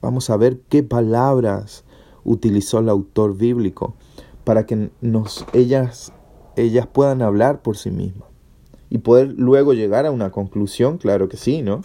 vamos 0.00 0.30
a 0.30 0.36
ver 0.36 0.60
qué 0.68 0.84
palabras 0.84 1.82
utilizó 2.22 2.78
el 2.78 2.88
autor 2.88 3.36
bíblico 3.36 3.96
para 4.44 4.64
que 4.64 4.92
nos, 5.00 5.44
ellas, 5.54 6.12
ellas 6.54 6.86
puedan 6.86 7.20
hablar 7.20 7.62
por 7.62 7.76
sí 7.76 7.90
mismas 7.90 8.33
y 8.94 8.98
poder 8.98 9.34
luego 9.36 9.72
llegar 9.72 10.06
a 10.06 10.12
una 10.12 10.30
conclusión, 10.30 10.98
claro 10.98 11.28
que 11.28 11.36
sí, 11.36 11.62
¿no? 11.62 11.82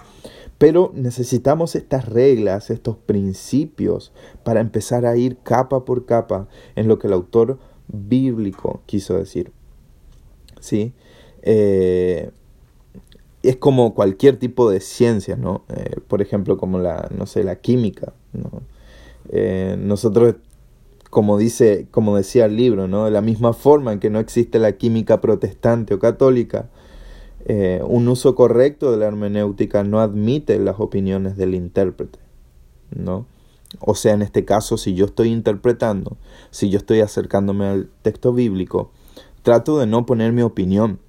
Pero 0.59 0.91
necesitamos 0.93 1.73
estas 1.73 2.07
reglas, 2.07 2.69
estos 2.69 2.97
principios 2.97 4.13
para 4.43 4.59
empezar 4.59 5.07
a 5.07 5.17
ir 5.17 5.37
capa 5.37 5.85
por 5.85 6.05
capa 6.05 6.47
en 6.75 6.87
lo 6.87 6.99
que 6.99 7.07
el 7.07 7.13
autor 7.13 7.57
bíblico 7.87 8.83
quiso 8.85 9.17
decir. 9.17 9.51
¿Sí? 10.59 10.93
Eh, 11.41 12.29
es 13.41 13.55
como 13.55 13.95
cualquier 13.95 14.37
tipo 14.37 14.69
de 14.69 14.79
ciencia, 14.79 15.35
¿no? 15.35 15.63
Eh, 15.69 15.95
por 16.07 16.21
ejemplo, 16.21 16.57
como 16.57 16.77
la, 16.77 17.09
no 17.17 17.25
sé, 17.25 17.43
la 17.43 17.55
química, 17.55 18.13
¿no? 18.33 18.61
Eh, 19.29 19.77
nosotros, 19.79 20.35
como 21.09 21.39
dice, 21.39 21.87
como 21.89 22.15
decía 22.15 22.45
el 22.45 22.55
libro, 22.55 22.87
¿no? 22.87 23.05
De 23.05 23.11
la 23.11 23.21
misma 23.21 23.53
forma 23.53 23.93
en 23.93 23.99
que 23.99 24.11
no 24.11 24.19
existe 24.19 24.59
la 24.59 24.73
química 24.73 25.21
protestante 25.21 25.95
o 25.95 25.99
católica, 25.99 26.69
eh, 27.51 27.81
un 27.83 28.07
uso 28.07 28.35
correcto 28.35 28.91
de 28.91 28.97
la 28.97 29.07
hermenéutica 29.07 29.83
no 29.83 30.01
admite 30.01 30.59
las 30.59 30.79
opiniones 30.79 31.35
del 31.35 31.55
intérprete, 31.55 32.19
¿no? 32.95 33.25
O 33.79 33.95
sea, 33.95 34.13
en 34.13 34.21
este 34.21 34.45
caso, 34.45 34.77
si 34.77 34.93
yo 34.93 35.05
estoy 35.05 35.29
interpretando, 35.29 36.15
si 36.51 36.69
yo 36.69 36.77
estoy 36.77 36.99
acercándome 37.01 37.65
al 37.65 37.89
texto 38.03 38.33
bíblico, 38.33 38.91
trato 39.41 39.79
de 39.79 39.87
no 39.87 40.05
poner 40.05 40.31
mi 40.31 40.43
opinión 40.43 40.99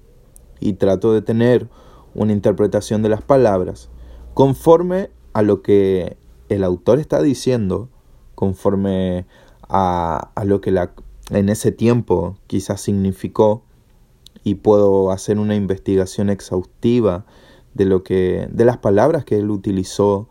y 0.59 0.73
trato 0.73 1.13
de 1.13 1.21
tener 1.21 1.67
una 2.15 2.33
interpretación 2.33 3.03
de 3.03 3.09
las 3.09 3.21
palabras 3.21 3.89
conforme 4.33 5.11
a 5.33 5.43
lo 5.43 5.61
que 5.61 6.17
el 6.49 6.63
autor 6.63 6.97
está 6.97 7.21
diciendo, 7.21 7.87
conforme 8.33 9.27
a, 9.69 10.31
a 10.33 10.43
lo 10.43 10.59
que 10.59 10.71
la, 10.71 10.91
en 11.29 11.49
ese 11.49 11.71
tiempo 11.71 12.35
quizás 12.47 12.81
significó 12.81 13.61
y 14.43 14.55
puedo 14.55 15.11
hacer 15.11 15.39
una 15.39 15.55
investigación 15.55 16.29
exhaustiva 16.29 17.25
de 17.73 17.85
lo 17.85 18.03
que 18.03 18.47
de 18.51 18.65
las 18.65 18.77
palabras 18.77 19.25
que 19.25 19.37
él 19.37 19.49
utilizó, 19.49 20.27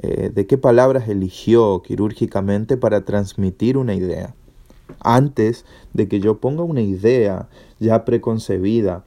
eh, 0.00 0.30
de 0.34 0.46
qué 0.46 0.58
palabras 0.58 1.08
eligió 1.08 1.82
quirúrgicamente 1.82 2.76
para 2.76 3.04
transmitir 3.04 3.76
una 3.76 3.94
idea. 3.94 4.34
Antes 5.00 5.64
de 5.92 6.08
que 6.08 6.20
yo 6.20 6.40
ponga 6.40 6.62
una 6.62 6.82
idea 6.82 7.48
ya 7.78 8.04
preconcebida 8.04 9.04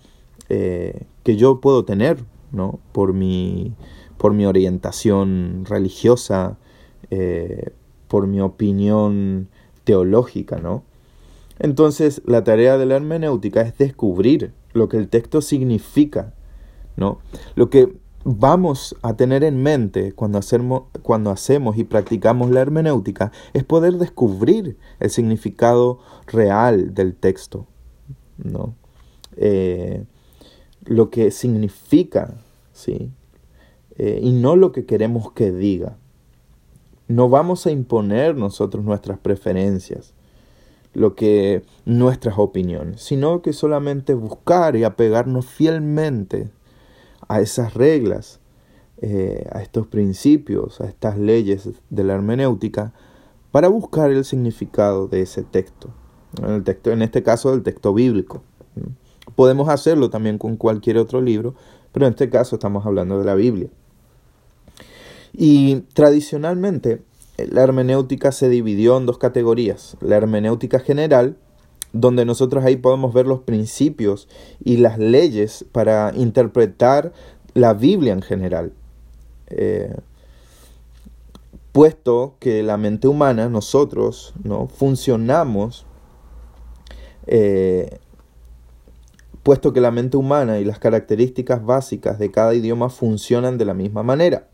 eh, 0.50 1.05
que 1.24 1.36
yo 1.36 1.62
puedo 1.62 1.86
tener, 1.86 2.24
¿no? 2.51 2.79
Por 2.91 3.13
mi, 3.13 3.74
por 4.17 4.33
mi 4.33 4.45
orientación 4.45 5.65
religiosa, 5.65 6.57
eh, 7.10 7.72
por 8.07 8.27
mi 8.27 8.41
opinión 8.41 9.50
teológica, 9.83 10.57
¿no? 10.57 10.83
Entonces, 11.60 12.22
la 12.25 12.43
tarea 12.43 12.77
de 12.77 12.86
la 12.86 12.95
hermenéutica 12.95 13.62
es 13.62 13.77
descubrir 13.77 14.53
lo 14.74 14.89
que 14.89 14.98
el 14.98 15.07
texto 15.07 15.41
significa, 15.41 16.33
¿no? 16.95 17.19
Lo 17.55 17.69
que 17.69 17.95
vamos 18.25 18.95
a 19.01 19.15
tener 19.15 19.43
en 19.43 19.62
mente 19.62 20.13
cuando 20.13 20.39
hacemos, 20.39 21.77
y 21.77 21.83
practicamos 21.83 22.50
la 22.50 22.62
hermenéutica 22.62 23.31
es 23.53 23.63
poder 23.63 23.95
descubrir 23.95 24.77
el 25.00 25.10
significado 25.10 26.00
real 26.27 26.93
del 26.93 27.15
texto, 27.15 27.67
¿no? 28.38 28.75
Eh, 29.38 30.05
lo 30.86 31.10
que 31.10 31.31
significa, 31.31 32.36
¿sí? 32.72 33.12
Eh, 33.98 34.19
y 34.24 34.31
no 34.31 34.55
lo 34.55 34.72
que 34.72 34.86
queremos 34.86 35.31
que 35.33 35.51
diga. 35.51 35.98
No 37.07 37.29
vamos 37.29 37.67
a 37.67 37.72
imponer 37.72 38.36
nosotros 38.36 38.83
nuestras 38.83 39.19
preferencias 39.19 40.13
lo 40.93 41.15
que 41.15 41.63
nuestras 41.85 42.38
opiniones, 42.38 43.01
sino 43.01 43.41
que 43.41 43.53
solamente 43.53 44.13
buscar 44.13 44.75
y 44.75 44.83
apegarnos 44.83 45.45
fielmente 45.45 46.50
a 47.27 47.41
esas 47.41 47.73
reglas, 47.73 48.39
eh, 49.01 49.47
a 49.51 49.62
estos 49.62 49.88
principios, 49.88 50.81
a 50.81 50.85
estas 50.85 51.17
leyes 51.17 51.69
de 51.89 52.03
la 52.03 52.13
hermenéutica, 52.13 52.93
para 53.51 53.67
buscar 53.67 54.12
el 54.12 54.25
significado 54.25 55.07
de 55.07 55.21
ese 55.21 55.43
texto. 55.43 55.89
El 56.45 56.63
texto, 56.63 56.91
en 56.91 57.01
este 57.01 57.21
caso 57.21 57.51
del 57.51 57.63
texto 57.63 57.93
bíblico. 57.93 58.43
Podemos 59.35 59.69
hacerlo 59.69 60.09
también 60.09 60.38
con 60.38 60.57
cualquier 60.57 60.97
otro 60.97 61.21
libro, 61.21 61.55
pero 61.91 62.07
en 62.07 62.12
este 62.12 62.29
caso 62.29 62.55
estamos 62.55 62.85
hablando 62.85 63.19
de 63.19 63.25
la 63.25 63.35
Biblia. 63.35 63.69
Y 65.33 65.81
tradicionalmente 65.93 67.03
la 67.37 67.63
hermenéutica 67.63 68.31
se 68.31 68.49
dividió 68.49 68.97
en 68.97 69.05
dos 69.05 69.17
categorías. 69.17 69.97
La 70.01 70.17
hermenéutica 70.17 70.79
general, 70.79 71.37
donde 71.91 72.25
nosotros 72.25 72.63
ahí 72.63 72.75
podemos 72.75 73.13
ver 73.13 73.27
los 73.27 73.41
principios 73.41 74.27
y 74.63 74.77
las 74.77 74.97
leyes 74.99 75.65
para 75.71 76.11
interpretar 76.15 77.13
la 77.53 77.73
Biblia 77.73 78.13
en 78.13 78.21
general. 78.21 78.73
Eh, 79.47 79.95
puesto 81.71 82.35
que 82.39 82.63
la 82.63 82.77
mente 82.77 83.07
humana, 83.07 83.49
nosotros, 83.49 84.33
¿no? 84.43 84.67
funcionamos, 84.67 85.85
eh, 87.25 87.99
puesto 89.41 89.73
que 89.73 89.81
la 89.81 89.91
mente 89.91 90.17
humana 90.17 90.59
y 90.59 90.65
las 90.65 90.79
características 90.79 91.65
básicas 91.65 92.19
de 92.19 92.31
cada 92.31 92.53
idioma 92.53 92.89
funcionan 92.89 93.57
de 93.57 93.65
la 93.65 93.73
misma 93.73 94.03
manera. 94.03 94.47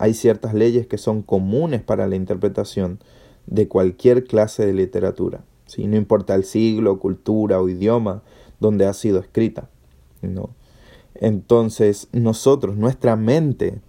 Hay 0.00 0.14
ciertas 0.14 0.54
leyes 0.54 0.86
que 0.86 0.96
son 0.96 1.20
comunes 1.20 1.82
para 1.82 2.06
la 2.06 2.16
interpretación 2.16 3.00
de 3.46 3.68
cualquier 3.68 4.24
clase 4.24 4.64
de 4.64 4.72
literatura, 4.72 5.44
¿sí? 5.66 5.86
no 5.88 5.96
importa 5.96 6.34
el 6.34 6.44
siglo, 6.44 6.98
cultura 6.98 7.60
o 7.60 7.68
idioma 7.68 8.22
donde 8.60 8.86
ha 8.86 8.94
sido 8.94 9.18
escrita. 9.18 9.68
¿no? 10.22 10.48
Entonces 11.16 12.08
nosotros, 12.12 12.78
nuestra 12.78 13.14
mente, 13.16 13.82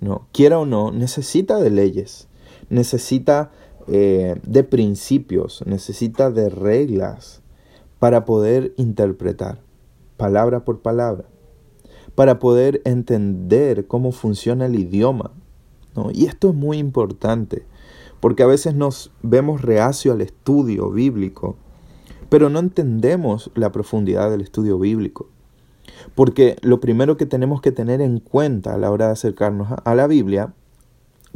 ¿no? 0.00 0.28
quiera 0.30 0.60
o 0.60 0.66
no, 0.66 0.92
necesita 0.92 1.58
de 1.58 1.70
leyes, 1.70 2.28
necesita 2.68 3.50
eh, 3.88 4.36
de 4.44 4.62
principios, 4.62 5.64
necesita 5.66 6.30
de 6.30 6.48
reglas 6.48 7.42
para 7.98 8.24
poder 8.24 8.72
interpretar 8.76 9.58
palabra 10.16 10.64
por 10.64 10.78
palabra, 10.80 11.24
para 12.14 12.38
poder 12.38 12.82
entender 12.84 13.88
cómo 13.88 14.12
funciona 14.12 14.66
el 14.66 14.78
idioma, 14.78 15.32
y 16.12 16.26
esto 16.26 16.50
es 16.50 16.54
muy 16.54 16.78
importante, 16.78 17.64
porque 18.20 18.42
a 18.42 18.46
veces 18.46 18.74
nos 18.74 19.12
vemos 19.22 19.62
reacio 19.62 20.12
al 20.12 20.20
estudio 20.20 20.90
bíblico, 20.90 21.56
pero 22.28 22.48
no 22.48 22.58
entendemos 22.58 23.50
la 23.54 23.72
profundidad 23.72 24.30
del 24.30 24.40
estudio 24.40 24.78
bíblico. 24.78 25.28
Porque 26.14 26.56
lo 26.62 26.80
primero 26.80 27.16
que 27.16 27.26
tenemos 27.26 27.60
que 27.60 27.72
tener 27.72 28.00
en 28.00 28.20
cuenta 28.20 28.74
a 28.74 28.78
la 28.78 28.90
hora 28.90 29.06
de 29.06 29.12
acercarnos 29.12 29.68
a 29.84 29.94
la 29.94 30.06
Biblia, 30.06 30.54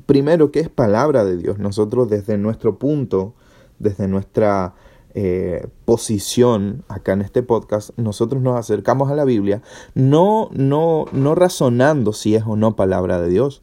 primero, 0.07 0.53
¿qué 0.53 0.61
es 0.61 0.69
palabra 0.69 1.25
de 1.25 1.37
Dios? 1.37 1.59
Nosotros 1.59 2.09
desde 2.09 2.39
nuestro 2.39 2.79
punto, 2.79 3.35
desde 3.79 4.09
nuestra 4.09 4.75
eh, 5.15 5.69
posición 5.85 6.83
acá 6.89 7.13
en 7.13 7.23
este 7.23 7.43
podcast, 7.43 7.91
nosotros 7.97 8.43
nos 8.43 8.59
acercamos 8.59 9.11
a 9.11 9.15
la 9.15 9.25
Biblia 9.25 9.63
no, 9.95 10.49
no, 10.53 11.05
no 11.13 11.35
razonando 11.35 12.13
si 12.13 12.35
es 12.35 12.43
o 12.47 12.57
no 12.57 12.77
palabra 12.77 13.21
de 13.21 13.29
Dios. 13.29 13.63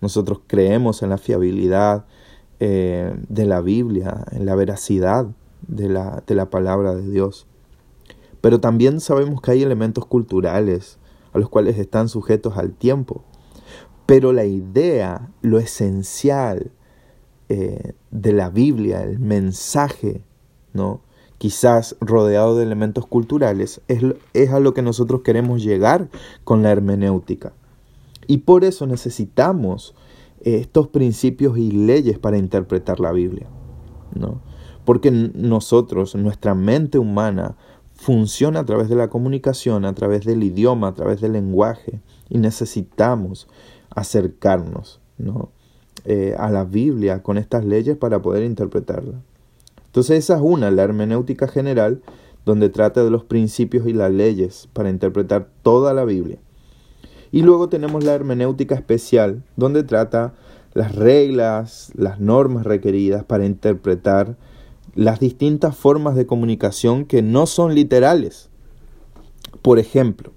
Nosotros 0.00 0.40
creemos 0.46 1.02
en 1.02 1.10
la 1.10 1.18
fiabilidad 1.18 2.06
eh, 2.58 3.14
de 3.28 3.46
la 3.46 3.60
Biblia, 3.60 4.26
en 4.32 4.46
la 4.46 4.54
veracidad 4.54 5.26
de 5.66 5.88
la, 5.88 6.22
de 6.26 6.34
la 6.34 6.50
palabra 6.50 6.94
de 6.94 7.08
Dios. 7.10 7.46
Pero 8.40 8.60
también 8.60 9.00
sabemos 9.00 9.40
que 9.40 9.52
hay 9.52 9.62
elementos 9.62 10.06
culturales 10.06 10.98
a 11.32 11.38
los 11.38 11.48
cuales 11.48 11.78
están 11.78 12.08
sujetos 12.08 12.56
al 12.56 12.72
tiempo. 12.72 13.24
Pero 14.06 14.32
la 14.32 14.44
idea, 14.44 15.30
lo 15.42 15.58
esencial 15.58 16.72
eh, 17.48 17.94
de 18.10 18.32
la 18.32 18.50
Biblia, 18.50 19.02
el 19.02 19.18
mensaje 19.18 20.22
¿no? 20.72 21.00
quizás 21.38 21.96
rodeado 22.00 22.56
de 22.56 22.64
elementos 22.64 23.06
culturales, 23.06 23.80
es, 23.88 24.02
es 24.34 24.50
a 24.50 24.60
lo 24.60 24.74
que 24.74 24.82
nosotros 24.82 25.22
queremos 25.22 25.62
llegar 25.62 26.08
con 26.44 26.62
la 26.62 26.70
hermenéutica. 26.70 27.52
Y 28.30 28.38
por 28.38 28.62
eso 28.62 28.86
necesitamos 28.86 29.92
eh, 30.42 30.58
estos 30.58 30.86
principios 30.86 31.58
y 31.58 31.72
leyes 31.72 32.20
para 32.20 32.38
interpretar 32.38 33.00
la 33.00 33.10
Biblia. 33.10 33.48
¿no? 34.14 34.40
Porque 34.84 35.10
nosotros, 35.10 36.14
nuestra 36.14 36.54
mente 36.54 37.00
humana, 37.00 37.56
funciona 37.92 38.60
a 38.60 38.64
través 38.64 38.88
de 38.88 38.94
la 38.94 39.08
comunicación, 39.08 39.84
a 39.84 39.96
través 39.96 40.24
del 40.24 40.44
idioma, 40.44 40.86
a 40.86 40.94
través 40.94 41.20
del 41.20 41.32
lenguaje, 41.32 42.02
y 42.28 42.38
necesitamos 42.38 43.48
acercarnos 43.96 45.00
¿no? 45.18 45.50
Eh, 46.04 46.36
a 46.38 46.52
la 46.52 46.64
Biblia 46.64 47.24
con 47.24 47.36
estas 47.36 47.64
leyes 47.64 47.96
para 47.96 48.22
poder 48.22 48.44
interpretarla. 48.44 49.20
Entonces 49.86 50.18
esa 50.18 50.36
es 50.36 50.40
una, 50.40 50.70
la 50.70 50.84
hermenéutica 50.84 51.48
general, 51.48 52.00
donde 52.46 52.68
trata 52.68 53.02
de 53.02 53.10
los 53.10 53.24
principios 53.24 53.88
y 53.88 53.92
las 53.92 54.12
leyes 54.12 54.68
para 54.72 54.88
interpretar 54.88 55.48
toda 55.64 55.92
la 55.94 56.04
Biblia. 56.04 56.38
Y 57.32 57.42
luego 57.42 57.68
tenemos 57.68 58.04
la 58.04 58.14
hermenéutica 58.14 58.74
especial, 58.74 59.42
donde 59.56 59.82
trata 59.82 60.34
las 60.74 60.94
reglas, 60.94 61.92
las 61.94 62.20
normas 62.20 62.64
requeridas 62.64 63.24
para 63.24 63.46
interpretar 63.46 64.36
las 64.94 65.20
distintas 65.20 65.76
formas 65.76 66.16
de 66.16 66.26
comunicación 66.26 67.04
que 67.04 67.22
no 67.22 67.46
son 67.46 67.74
literales. 67.74 68.48
Por 69.62 69.78
ejemplo, 69.78 70.32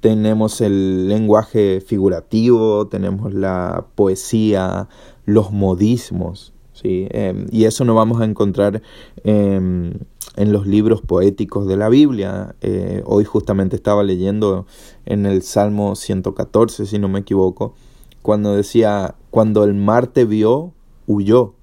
tenemos 0.00 0.60
el 0.60 1.08
lenguaje 1.08 1.80
figurativo, 1.80 2.86
tenemos 2.88 3.32
la 3.32 3.86
poesía, 3.94 4.88
los 5.24 5.50
modismos, 5.52 6.52
¿sí? 6.72 7.08
Em, 7.10 7.46
y 7.50 7.64
eso 7.64 7.84
no 7.84 7.94
vamos 7.94 8.20
a 8.20 8.24
encontrar 8.24 8.82
em, 9.24 9.94
en 10.34 10.52
los 10.52 10.66
libros 10.66 11.00
poéticos 11.02 11.66
de 11.66 11.76
la 11.76 11.88
Biblia. 11.88 12.56
Eh, 12.60 13.02
hoy 13.06 13.24
justamente 13.24 13.76
estaba 13.76 14.02
leyendo 14.02 14.66
en 15.04 15.26
el 15.26 15.42
Salmo 15.42 15.94
114, 15.94 16.86
si 16.86 16.98
no 16.98 17.08
me 17.08 17.20
equivoco, 17.20 17.74
cuando 18.22 18.54
decía, 18.54 19.14
cuando 19.30 19.64
el 19.64 19.74
mar 19.74 20.08
te 20.08 20.24
vio, 20.24 20.72
huyó, 21.06 21.54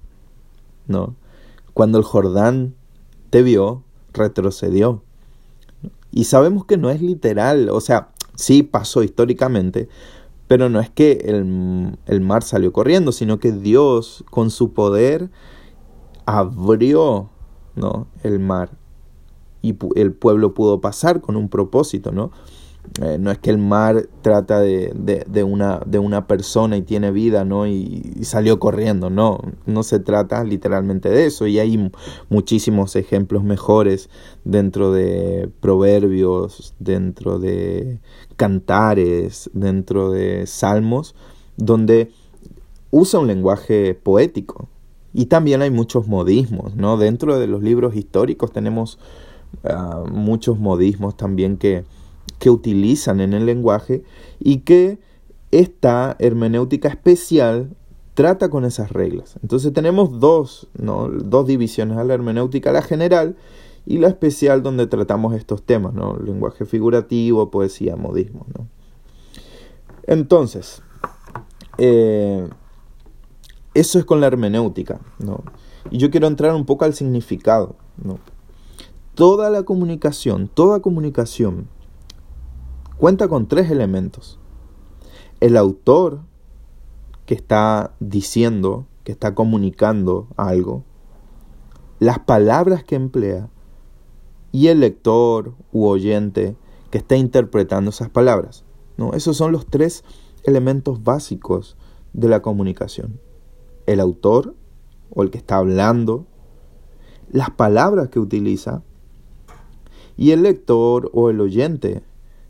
¿no? 0.86 1.14
Cuando 1.74 1.98
el 1.98 2.04
Jordán 2.04 2.74
te 3.30 3.42
vio, 3.42 3.82
retrocedió. 4.12 5.02
Y 6.10 6.24
sabemos 6.24 6.64
que 6.64 6.76
no 6.76 6.90
es 6.90 7.02
literal, 7.02 7.68
o 7.70 7.80
sea, 7.80 8.08
sí 8.34 8.62
pasó 8.62 9.02
históricamente, 9.02 9.88
pero 10.46 10.68
no 10.68 10.80
es 10.80 10.90
que 10.90 11.12
el, 12.06 12.20
mar 12.20 12.42
salió 12.42 12.72
corriendo, 12.72 13.12
sino 13.12 13.38
que 13.38 13.52
Dios 13.52 14.24
con 14.30 14.50
su 14.50 14.72
poder 14.72 15.30
abrió 16.26 17.30
¿no? 17.76 18.06
el 18.22 18.38
mar 18.38 18.70
y 19.62 19.74
el 19.96 20.12
pueblo 20.12 20.52
pudo 20.52 20.80
pasar 20.80 21.22
con 21.22 21.36
un 21.36 21.48
propósito, 21.48 22.12
¿no? 22.12 22.30
Eh, 23.00 23.16
no 23.18 23.30
es 23.30 23.38
que 23.38 23.48
el 23.48 23.56
mar 23.56 24.08
trata 24.20 24.60
de, 24.60 24.92
de, 25.26 25.42
una, 25.42 25.80
de 25.86 25.98
una 25.98 26.26
persona 26.26 26.76
y 26.76 26.82
tiene 26.82 27.10
vida, 27.10 27.44
¿no? 27.44 27.66
Y, 27.66 28.12
salió 28.24 28.58
corriendo, 28.58 29.08
no, 29.08 29.40
no 29.64 29.82
se 29.82 30.00
trata 30.00 30.44
literalmente 30.44 31.08
de 31.08 31.26
eso. 31.26 31.46
Y 31.46 31.58
hay 31.58 31.90
muchísimos 32.28 32.94
ejemplos 32.94 33.42
mejores 33.42 34.10
dentro 34.44 34.92
de 34.92 35.48
proverbios, 35.60 36.74
dentro 36.78 37.38
de 37.38 38.00
cantares, 38.36 39.50
dentro 39.54 40.10
de 40.10 40.46
salmos, 40.46 41.14
donde 41.56 42.10
usa 42.90 43.18
un 43.18 43.28
lenguaje 43.28 43.94
poético. 43.94 44.68
Y 45.14 45.26
también 45.26 45.62
hay 45.62 45.70
muchos 45.70 46.06
modismos, 46.08 46.76
¿no? 46.76 46.98
Dentro 46.98 47.38
de 47.38 47.46
los 47.46 47.62
libros 47.62 47.96
históricos 47.96 48.52
tenemos 48.52 48.98
ah, 49.62 50.04
muchos 50.10 50.58
modismos 50.58 51.16
también 51.16 51.56
que 51.56 51.84
que 52.38 52.50
utilizan 52.50 53.20
en 53.20 53.32
el 53.32 53.46
lenguaje 53.46 54.04
y 54.38 54.58
que 54.58 54.98
esta 55.50 56.16
hermenéutica 56.18 56.88
especial 56.88 57.74
trata 58.14 58.48
con 58.48 58.64
esas 58.64 58.92
reglas. 58.92 59.36
Entonces 59.42 59.72
tenemos 59.72 60.20
dos, 60.20 60.68
¿no? 60.76 61.08
dos 61.08 61.46
divisiones 61.46 61.96
a 61.98 62.04
la 62.04 62.14
hermenéutica, 62.14 62.72
la 62.72 62.82
general 62.82 63.36
y 63.86 63.98
la 63.98 64.08
especial 64.08 64.62
donde 64.62 64.86
tratamos 64.86 65.34
estos 65.34 65.62
temas, 65.62 65.94
¿no? 65.94 66.18
lenguaje 66.18 66.64
figurativo, 66.64 67.50
poesía, 67.50 67.96
modismo. 67.96 68.46
Entonces, 70.06 70.82
eh, 71.78 72.48
eso 73.74 73.98
es 73.98 74.04
con 74.04 74.20
la 74.20 74.28
hermenéutica. 74.28 75.00
¿no? 75.18 75.42
Y 75.90 75.98
yo 75.98 76.10
quiero 76.10 76.26
entrar 76.26 76.54
un 76.54 76.64
poco 76.64 76.84
al 76.84 76.94
significado. 76.94 77.76
¿no? 78.02 78.18
Toda 79.14 79.50
la 79.50 79.64
comunicación, 79.64 80.48
toda 80.48 80.80
comunicación 80.80 81.68
cuenta 82.96 83.28
con 83.28 83.46
tres 83.46 83.70
elementos. 83.70 84.38
El 85.40 85.56
autor 85.56 86.20
que 87.26 87.34
está 87.34 87.94
diciendo, 88.00 88.86
que 89.02 89.12
está 89.12 89.34
comunicando 89.34 90.28
algo, 90.36 90.84
las 91.98 92.18
palabras 92.18 92.84
que 92.84 92.96
emplea 92.96 93.48
y 94.52 94.68
el 94.68 94.80
lector 94.80 95.54
u 95.72 95.86
oyente 95.86 96.56
que 96.90 96.98
está 96.98 97.16
interpretando 97.16 97.90
esas 97.90 98.08
palabras. 98.08 98.64
¿no? 98.96 99.12
Esos 99.14 99.36
son 99.36 99.52
los 99.52 99.66
tres 99.66 100.04
elementos 100.44 101.02
básicos 101.02 101.76
de 102.12 102.28
la 102.28 102.42
comunicación. 102.42 103.20
El 103.86 104.00
autor 104.00 104.54
o 105.10 105.22
el 105.22 105.30
que 105.30 105.38
está 105.38 105.56
hablando, 105.56 106.26
las 107.30 107.50
palabras 107.50 108.08
que 108.08 108.20
utiliza 108.20 108.82
y 110.16 110.30
el 110.30 110.42
lector 110.42 111.10
o 111.12 111.30
el 111.30 111.40
oyente 111.40 112.02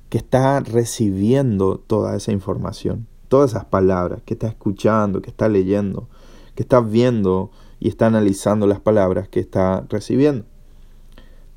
que 0.09 0.19
está 0.19 0.61
recibiendo 0.61 1.79
toda 1.79 2.17
esa 2.17 2.33
información, 2.33 3.07
todas 3.29 3.51
esas 3.51 3.65
palabras, 3.65 4.23
que 4.25 4.35
está 4.35 4.47
escuchando, 4.47 5.23
que 5.23 5.31
está 5.31 5.49
leyendo, 5.49 6.09
que 6.55 6.63
está 6.63 6.81
viendo 6.81 7.51
y 7.81 7.89
está 7.89 8.07
analizando 8.07 8.67
las 8.67 8.81
palabras 8.81 9.29
que 9.29 9.41
está 9.41 9.85
recibiendo. 9.89 10.45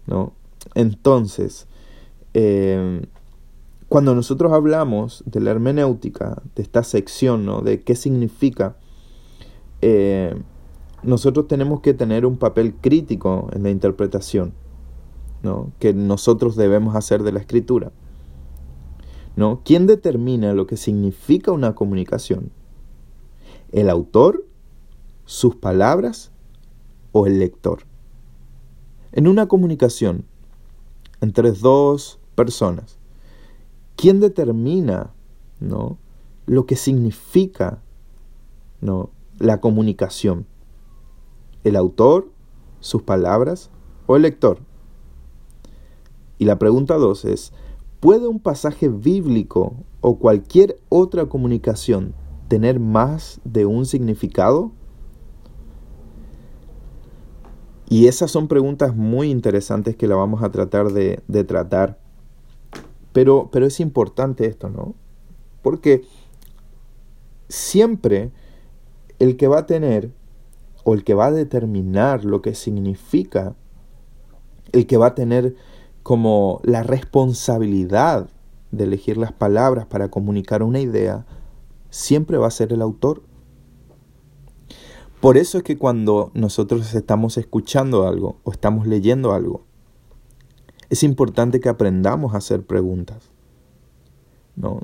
¿no? 0.07 0.33
Entonces, 0.73 1.67
eh, 2.33 3.05
cuando 3.89 4.15
nosotros 4.15 4.51
hablamos 4.53 5.23
de 5.25 5.39
la 5.39 5.51
hermenéutica, 5.51 6.41
de 6.55 6.63
esta 6.63 6.83
sección, 6.83 7.45
¿no? 7.45 7.61
de 7.61 7.81
qué 7.81 7.95
significa, 7.95 8.77
eh, 9.81 10.35
nosotros 11.03 11.47
tenemos 11.47 11.81
que 11.81 11.93
tener 11.93 12.25
un 12.25 12.37
papel 12.37 12.73
crítico 12.75 13.49
en 13.53 13.63
la 13.63 13.69
interpretación 13.69 14.53
¿no? 15.43 15.71
que 15.79 15.93
nosotros 15.93 16.55
debemos 16.55 16.95
hacer 16.95 17.23
de 17.23 17.31
la 17.31 17.39
escritura. 17.39 17.91
¿no? 19.35 19.61
¿Quién 19.63 19.85
determina 19.85 20.53
lo 20.53 20.65
que 20.65 20.77
significa 20.77 21.51
una 21.51 21.75
comunicación? 21.75 22.51
¿El 23.71 23.89
autor, 23.89 24.45
sus 25.25 25.55
palabras 25.55 26.31
o 27.11 27.27
el 27.27 27.39
lector? 27.39 27.83
En 29.11 29.27
una 29.27 29.47
comunicación 29.47 30.25
entre 31.21 31.51
dos 31.51 32.19
personas, 32.35 32.97
¿quién 33.95 34.19
determina 34.19 35.13
¿no? 35.59 35.97
lo 36.45 36.65
que 36.65 36.75
significa 36.75 37.81
¿no? 38.81 39.11
La 39.39 39.61
comunicación? 39.61 40.45
¿El 41.63 41.75
autor, 41.75 42.31
sus 42.79 43.03
palabras 43.03 43.71
o 44.05 44.15
el 44.15 44.21
lector? 44.23 44.59
Y 46.37 46.45
la 46.45 46.59
pregunta 46.59 46.95
dos 46.95 47.25
es, 47.25 47.51
¿Puede 47.99 48.27
un 48.27 48.39
pasaje 48.39 48.89
bíblico 48.89 49.75
o 50.01 50.19
cualquier 50.19 50.79
otra 50.89 51.25
comunicación 51.25 52.13
tener 52.47 52.79
más 52.79 53.41
de 53.43 53.65
un 53.65 53.87
significado? 53.87 54.71
Y 57.89 58.05
esas 58.05 58.29
son 58.29 58.47
preguntas 58.47 58.95
muy 58.95 59.31
interesantes 59.31 59.95
que 59.95 60.07
la 60.07 60.15
vamos 60.15 60.43
a 60.43 60.51
tratar 60.51 60.91
de, 60.91 61.43
tratar. 61.45 61.99
Pero, 63.13 63.49
pero 63.51 63.65
es 63.65 63.79
importante 63.79 64.45
esto, 64.45 64.69
¿no? 64.69 64.93
Porque 65.63 66.03
siempre 67.49 68.31
el 69.19 69.37
que 69.37 69.47
va 69.47 69.59
a 69.59 69.65
tener 69.65 70.11
o 70.83 70.93
el 70.93 71.03
que 71.03 71.13
va 71.13 71.27
a 71.27 71.31
determinar 71.31 72.23
lo 72.23 72.41
que 72.41 72.55
significa, 72.55 73.55
el 74.71 74.87
que 74.87 74.97
va 74.97 75.07
a 75.07 75.15
tener 75.15 75.55
como 76.03 76.61
la 76.63 76.83
responsabilidad 76.83 78.29
de 78.71 78.85
elegir 78.85 79.17
las 79.17 79.33
palabras 79.33 79.85
para 79.85 80.09
comunicar 80.09 80.63
una 80.63 80.79
idea, 80.79 81.25
siempre 81.89 82.37
va 82.37 82.47
a 82.47 82.51
ser 82.51 82.71
el 82.71 82.81
autor. 82.81 83.23
Por 85.19 85.37
eso 85.37 85.57
es 85.57 85.63
que 85.63 85.77
cuando 85.77 86.31
nosotros 86.33 86.93
estamos 86.93 87.37
escuchando 87.37 88.07
algo 88.07 88.37
o 88.43 88.51
estamos 88.51 88.87
leyendo 88.87 89.33
algo, 89.33 89.65
es 90.89 91.03
importante 91.03 91.59
que 91.59 91.69
aprendamos 91.69 92.33
a 92.33 92.37
hacer 92.37 92.65
preguntas. 92.65 93.31
¿no? 94.55 94.81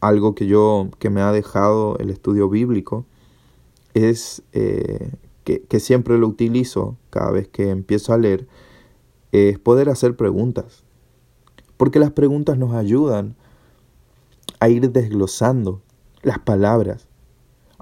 Algo 0.00 0.34
que 0.34 0.46
yo, 0.46 0.88
que 0.98 1.10
me 1.10 1.20
ha 1.20 1.32
dejado 1.32 1.96
el 1.98 2.10
estudio 2.10 2.48
bíblico, 2.48 3.06
es 4.06 4.42
eh, 4.52 5.10
que, 5.44 5.62
que 5.62 5.80
siempre 5.80 6.18
lo 6.18 6.26
utilizo 6.26 6.96
cada 7.10 7.30
vez 7.30 7.48
que 7.48 7.70
empiezo 7.70 8.12
a 8.12 8.18
leer, 8.18 8.46
es 9.32 9.58
poder 9.58 9.88
hacer 9.88 10.16
preguntas. 10.16 10.84
Porque 11.76 11.98
las 11.98 12.10
preguntas 12.10 12.58
nos 12.58 12.74
ayudan 12.74 13.36
a 14.60 14.68
ir 14.68 14.90
desglosando 14.90 15.80
las 16.22 16.38
palabras. 16.38 17.06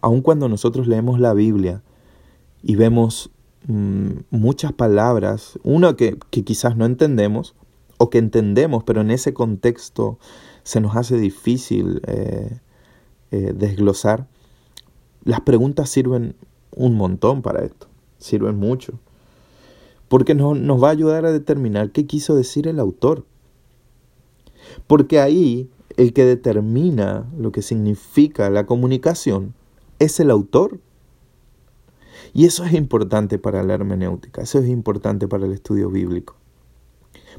Aun 0.02 0.20
cuando 0.20 0.48
nosotros 0.48 0.86
leemos 0.86 1.18
la 1.18 1.34
Biblia 1.34 1.82
y 2.62 2.76
vemos 2.76 3.30
mm, 3.66 4.10
muchas 4.30 4.72
palabras, 4.72 5.58
una 5.62 5.96
que, 5.96 6.18
quizás 6.30 6.76
no 6.76 6.84
entendemos 6.84 7.54
o 7.98 8.10
que 8.10 8.18
entendemos, 8.18 8.84
pero 8.84 9.00
en 9.00 9.10
ese 9.10 9.32
contexto 9.32 10.18
se 10.62 10.80
nos 10.80 10.96
hace 10.96 11.16
difícil 11.16 12.02
eh, 12.06 12.58
eh, 13.30 13.52
desglosar, 13.54 14.26
las 15.26 15.40
preguntas 15.40 15.90
sirven 15.90 16.36
un 16.74 16.94
montón 16.94 17.42
para 17.42 17.64
esto, 17.64 17.88
sirven 18.18 18.56
mucho, 18.56 18.94
porque 20.08 20.34
nos 20.34 20.82
va 20.82 20.88
a 20.88 20.92
ayudar 20.92 21.26
a 21.26 21.32
determinar 21.32 21.90
qué 21.90 22.06
quiso 22.06 22.36
decir 22.36 22.68
el 22.68 22.78
autor. 22.78 23.24
Porque 24.86 25.18
ahí 25.18 25.68
el 25.96 26.12
que 26.12 26.24
determina 26.24 27.26
lo 27.36 27.50
que 27.50 27.62
significa 27.62 28.50
la 28.50 28.66
comunicación 28.66 29.54
es 29.98 30.20
el 30.20 30.30
autor. 30.30 30.78
Y 32.32 32.44
eso 32.44 32.64
es 32.64 32.74
importante 32.74 33.38
para 33.38 33.64
la 33.64 33.74
hermenéutica, 33.74 34.42
eso 34.42 34.60
es 34.60 34.68
importante 34.68 35.26
para 35.26 35.46
el 35.46 35.52
estudio 35.52 35.90
bíblico. 35.90 36.36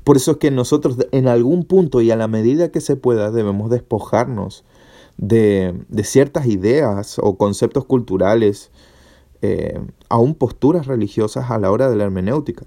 Por 0.03 0.17
eso 0.17 0.31
es 0.31 0.37
que 0.37 0.51
nosotros 0.51 0.97
en 1.11 1.27
algún 1.27 1.63
punto 1.63 2.01
y 2.01 2.11
a 2.11 2.17
la 2.17 2.27
medida 2.27 2.69
que 2.69 2.81
se 2.81 2.97
pueda 2.97 3.31
debemos 3.31 3.69
despojarnos 3.69 4.65
de, 5.17 5.85
ciertas 6.03 6.45
ideas 6.45 7.19
o 7.19 7.37
conceptos 7.37 7.85
culturales, 7.85 8.71
eh, 9.41 9.79
aún 10.09 10.35
posturas 10.35 10.87
religiosas 10.87 11.49
a 11.51 11.59
la 11.59 11.71
hora 11.71 11.89
de 11.89 11.95
la 11.95 12.05
hermenéutica. 12.05 12.65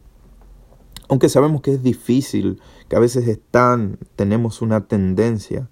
Aunque 1.09 1.29
sabemos 1.29 1.61
que 1.63 1.75
es 1.75 1.83
difícil, 1.83 2.61
que 2.89 2.97
a 2.97 3.01
veces 3.01 3.27
están, 3.27 3.99
tenemos 4.17 4.63
una 4.63 4.87
tendencia, 4.87 5.69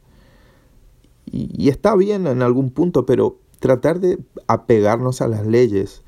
y, 1.31 1.69
está 1.69 1.95
bien 1.95 2.27
en 2.27 2.43
algún 2.43 2.71
punto, 2.71 3.05
pero 3.05 3.39
tratar 3.61 4.01
de 4.01 4.19
apegarnos 4.47 5.21
a 5.21 5.29
las 5.29 5.47
leyes 5.47 6.03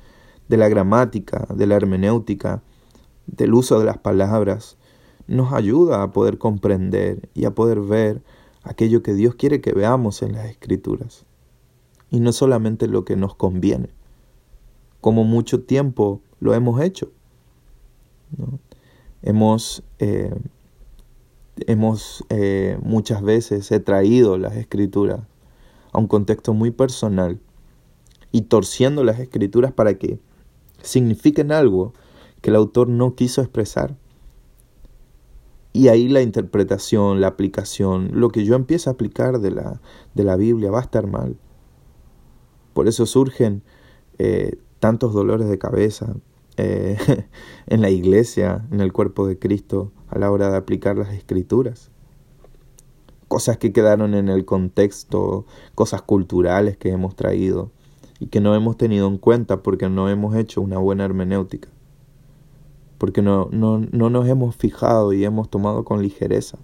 de 0.49 0.57
la 0.57 0.67
gramática, 0.67 1.47
de 1.53 1.67
la 1.67 1.75
hermenéutica, 1.75 2.63
del 3.27 3.53
uso 3.53 3.79
de 3.79 3.85
las 3.85 3.99
palabras, 3.99 4.77
nos 5.27 5.53
ayuda 5.53 6.01
a 6.01 6.11
poder 6.11 6.37
comprender 6.37 7.29
y 7.33 7.45
a 7.45 7.51
poder 7.51 7.79
ver 7.79 8.23
aquello 8.63 9.03
que 9.03 9.13
Dios 9.13 9.35
quiere 9.35 9.61
que 9.61 9.73
veamos 9.73 10.21
en 10.21 10.33
las 10.33 10.45
escrituras. 10.45 11.25
Y 12.09 12.19
no 12.19 12.33
solamente 12.33 12.87
lo 12.87 13.05
que 13.05 13.15
nos 13.15 13.35
conviene, 13.35 13.89
como 14.99 15.23
mucho 15.23 15.63
tiempo 15.63 16.21
lo 16.39 16.53
hemos 16.53 16.81
hecho. 16.81 17.11
Hemos, 19.21 19.83
eh, 19.99 20.33
hemos 21.67 22.23
eh, 22.29 22.77
muchas 22.81 23.21
veces 23.21 23.71
he 23.71 23.79
traído 23.79 24.37
las 24.37 24.55
escrituras 24.55 25.21
a 25.91 25.99
un 25.99 26.07
contexto 26.07 26.53
muy 26.53 26.71
personal 26.71 27.39
y 28.31 28.43
torciendo 28.43 29.03
las 29.03 29.19
escrituras 29.19 29.71
para 29.73 29.95
que 29.95 30.19
signifiquen 30.81 31.51
algo 31.51 31.93
que 32.41 32.49
el 32.49 32.55
autor 32.55 32.87
no 32.87 33.15
quiso 33.15 33.41
expresar. 33.41 33.95
Y 35.73 35.87
ahí 35.87 36.09
la 36.09 36.21
interpretación, 36.21 37.21
la 37.21 37.27
aplicación, 37.27 38.09
lo 38.13 38.29
que 38.29 38.43
yo 38.43 38.55
empiezo 38.55 38.89
a 38.89 38.93
aplicar 38.93 39.39
de 39.39 39.51
la, 39.51 39.81
de 40.13 40.23
la 40.23 40.35
Biblia 40.35 40.71
va 40.71 40.79
a 40.79 40.83
estar 40.83 41.07
mal. 41.07 41.37
Por 42.73 42.87
eso 42.87 43.05
surgen 43.05 43.63
eh, 44.17 44.57
tantos 44.79 45.13
dolores 45.13 45.47
de 45.47 45.57
cabeza, 45.57 46.15
eh, 46.57 46.97
en 47.67 47.81
la 47.81 47.89
iglesia, 47.89 48.67
en 48.71 48.81
el 48.81 48.91
cuerpo 48.91 49.27
de 49.27 49.39
Cristo, 49.39 49.91
a 50.09 50.19
la 50.19 50.31
hora 50.31 50.51
de 50.51 50.57
aplicar 50.57 50.97
las 50.97 51.13
escrituras. 51.13 51.89
Cosas 53.27 53.57
que 53.57 53.71
quedaron 53.71 54.13
en 54.13 54.27
el 54.27 54.43
contexto, 54.43 55.45
cosas 55.73 56.01
culturales 56.01 56.75
que 56.75 56.89
hemos 56.89 57.15
traído 57.15 57.71
y 58.19 58.27
que 58.27 58.41
no 58.41 58.53
hemos 58.55 58.75
tenido 58.77 59.07
en 59.07 59.17
cuenta 59.17 59.63
porque 59.63 59.89
no 59.89 60.09
hemos 60.09 60.35
hecho 60.35 60.61
una 60.61 60.77
buena 60.77 61.05
hermenéutica, 61.05 61.69
porque 63.01 63.23
no, 63.23 63.49
no, 63.51 63.79
nos 63.79 64.27
hemos 64.27 64.55
fijado 64.55 65.11
y 65.11 65.25
hemos 65.25 65.49
tomado 65.49 65.83
con 65.83 66.03
ligereza. 66.03 66.59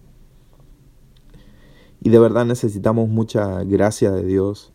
Y 2.00 2.12
de 2.12 2.20
verdad 2.20 2.46
necesitamos 2.46 3.10
mucha 3.10 3.64
gracia 3.64 4.12
de 4.12 4.24
Dios 4.24 4.72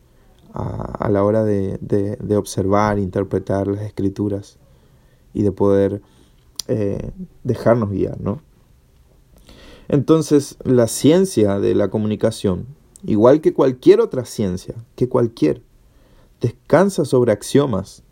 a, 0.53 1.09
la 1.09 1.22
hora 1.22 1.44
de, 1.44 1.79
de 1.79 2.37
observar, 2.37 2.98
interpretar 2.98 3.68
las 3.68 3.83
escrituras 3.83 4.59
y 5.35 5.44
de 5.44 5.53
poder 5.53 6.03
eh, 6.66 7.12
dejarnos 7.44 7.90
guiar, 7.90 8.20
¿no? 8.20 8.42
Entonces, 9.87 10.57
la 10.64 10.88
ciencia 10.88 11.61
de 11.61 11.77
la 11.77 11.90
comunicación, 11.90 12.66
igual 13.05 13.40
que 13.40 13.55
cualquier 13.55 14.01
otra 14.01 14.25
ciencia, 14.25 14.75
que 14.96 15.09
cualquier, 15.09 15.62
descansa 16.40 17.05
sobre 17.05 17.31
axiomas. 17.31 18.03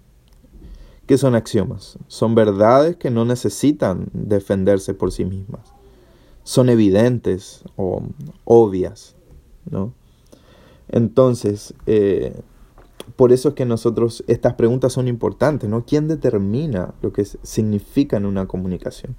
¿Qué 1.11 1.19
son 1.19 1.35
axiomas? 1.35 1.99
Son 2.07 2.37
verdades 2.37 2.95
que 2.95 3.11
no 3.11 3.25
necesitan 3.25 4.07
defenderse 4.13 4.95
por 4.95 5.11
sí 5.11 5.25
mismas. 5.25 5.75
Son 6.45 6.69
evidentes 6.69 7.65
o 7.75 8.05
obvias, 8.45 9.17
¿no? 9.69 9.93
Entonces, 10.89 11.75
eh, 11.87 12.41
por 13.17 13.33
eso 13.33 13.49
es 13.49 13.55
que 13.57 13.65
nosotros, 13.65 14.23
estas 14.29 14.55
preguntas 14.55 14.93
son 14.93 15.09
importantes, 15.09 15.69
¿no? 15.69 15.85
¿Quién 15.85 16.07
determina 16.07 16.95
lo 17.03 17.13
que 17.13 17.25
significa 17.25 18.17
en 18.17 18.25
una 18.25 18.47
comunicación? 18.47 19.17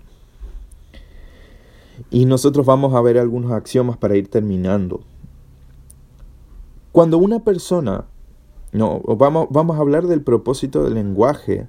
Y 2.10 2.24
nosotros 2.24 2.66
vamos 2.66 2.94
a 2.94 3.02
ver 3.02 3.18
algunos 3.18 3.52
axiomas 3.52 3.98
para 3.98 4.16
ir 4.16 4.30
terminando. 4.30 5.02
Cuando 6.94 7.18
una 7.18 7.44
persona, 7.44 8.06
no, 8.72 9.02
vamos, 9.02 9.48
vamos 9.50 9.76
a 9.76 9.82
hablar 9.82 10.08
del 10.08 10.22
propósito 10.22 10.86
del 10.86 10.94
lenguaje 10.94 11.68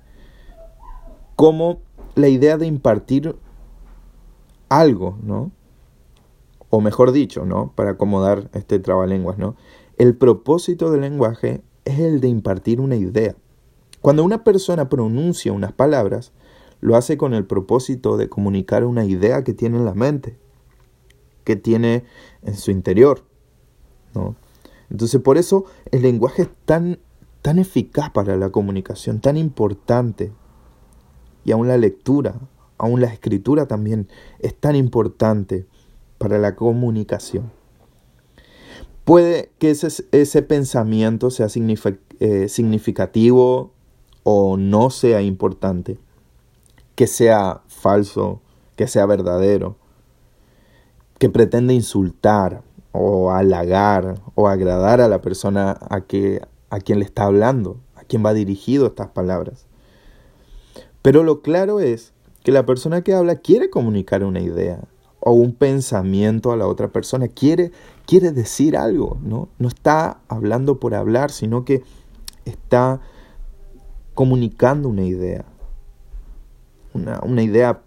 como 1.42 1.80
la 2.14 2.28
idea 2.28 2.56
de 2.56 2.66
impartir 2.66 3.34
algo, 4.68 5.18
¿no? 5.24 5.50
O 6.70 6.80
mejor 6.80 7.10
dicho, 7.10 7.44
¿no? 7.44 7.72
Para 7.74 7.90
acomodar 7.90 8.48
este 8.52 8.78
trabalenguas, 8.78 9.38
¿no? 9.38 9.56
El 9.98 10.16
propósito 10.16 10.92
del 10.92 11.00
lenguaje 11.00 11.60
es 11.84 11.98
el 11.98 12.20
de 12.20 12.28
impartir 12.28 12.80
una 12.80 12.94
idea. 12.94 13.34
Cuando 14.00 14.22
una 14.22 14.44
persona 14.44 14.88
pronuncia 14.88 15.52
unas 15.52 15.72
palabras, 15.72 16.30
lo 16.80 16.94
hace 16.94 17.16
con 17.16 17.34
el 17.34 17.44
propósito 17.44 18.16
de 18.16 18.28
comunicar 18.28 18.84
una 18.84 19.04
idea 19.04 19.42
que 19.42 19.52
tiene 19.52 19.78
en 19.78 19.84
la 19.84 19.94
mente, 19.94 20.38
que 21.42 21.56
tiene 21.56 22.04
en 22.42 22.54
su 22.54 22.70
interior. 22.70 23.24
¿no? 24.14 24.36
Entonces 24.90 25.20
por 25.20 25.38
eso 25.38 25.64
el 25.90 26.02
lenguaje 26.02 26.42
es 26.42 26.50
tan, 26.66 27.00
tan 27.40 27.58
eficaz 27.58 28.10
para 28.10 28.36
la 28.36 28.50
comunicación, 28.50 29.18
tan 29.18 29.36
importante. 29.36 30.30
Y 31.44 31.52
aún 31.52 31.68
la 31.68 31.76
lectura, 31.76 32.34
aún 32.78 33.00
la 33.00 33.08
escritura 33.08 33.66
también 33.66 34.08
es 34.38 34.54
tan 34.54 34.76
importante 34.76 35.66
para 36.18 36.38
la 36.38 36.54
comunicación. 36.54 37.50
Puede 39.04 39.50
que 39.58 39.70
ese, 39.70 40.04
ese 40.12 40.42
pensamiento 40.42 41.30
sea 41.30 41.46
eh, 42.20 42.48
significativo 42.48 43.72
o 44.22 44.56
no 44.56 44.90
sea 44.90 45.22
importante, 45.22 45.98
que 46.94 47.08
sea 47.08 47.62
falso, 47.66 48.40
que 48.76 48.86
sea 48.86 49.06
verdadero, 49.06 49.76
que 51.18 51.28
pretende 51.28 51.74
insultar 51.74 52.62
o 52.92 53.32
halagar 53.32 54.20
o 54.34 54.48
agradar 54.48 55.00
a 55.00 55.08
la 55.08 55.20
persona 55.20 55.76
a, 55.90 56.02
que, 56.02 56.42
a 56.70 56.78
quien 56.78 57.00
le 57.00 57.04
está 57.04 57.24
hablando, 57.24 57.78
a 57.96 58.04
quien 58.04 58.24
va 58.24 58.34
dirigido 58.34 58.86
estas 58.86 59.08
palabras. 59.08 59.66
Pero 61.02 61.24
lo 61.24 61.42
claro 61.42 61.80
es 61.80 62.12
que 62.44 62.52
la 62.52 62.64
persona 62.64 63.02
que 63.02 63.14
habla 63.14 63.36
quiere 63.36 63.70
comunicar 63.70 64.24
una 64.24 64.40
idea, 64.40 64.80
o 65.24 65.32
un 65.32 65.52
pensamiento 65.54 66.50
a 66.50 66.56
la 66.56 66.66
otra 66.66 66.88
persona, 66.88 67.28
quiere, 67.28 67.70
quiere 68.06 68.32
decir 68.32 68.76
algo, 68.76 69.18
¿no? 69.22 69.48
No 69.58 69.68
está 69.68 70.20
hablando 70.26 70.80
por 70.80 70.94
hablar, 70.94 71.30
sino 71.30 71.64
que 71.64 71.84
está 72.44 73.00
comunicando 74.14 74.88
una 74.88 75.04
idea, 75.04 75.44
una, 76.92 77.20
una 77.22 77.42
idea 77.42 77.82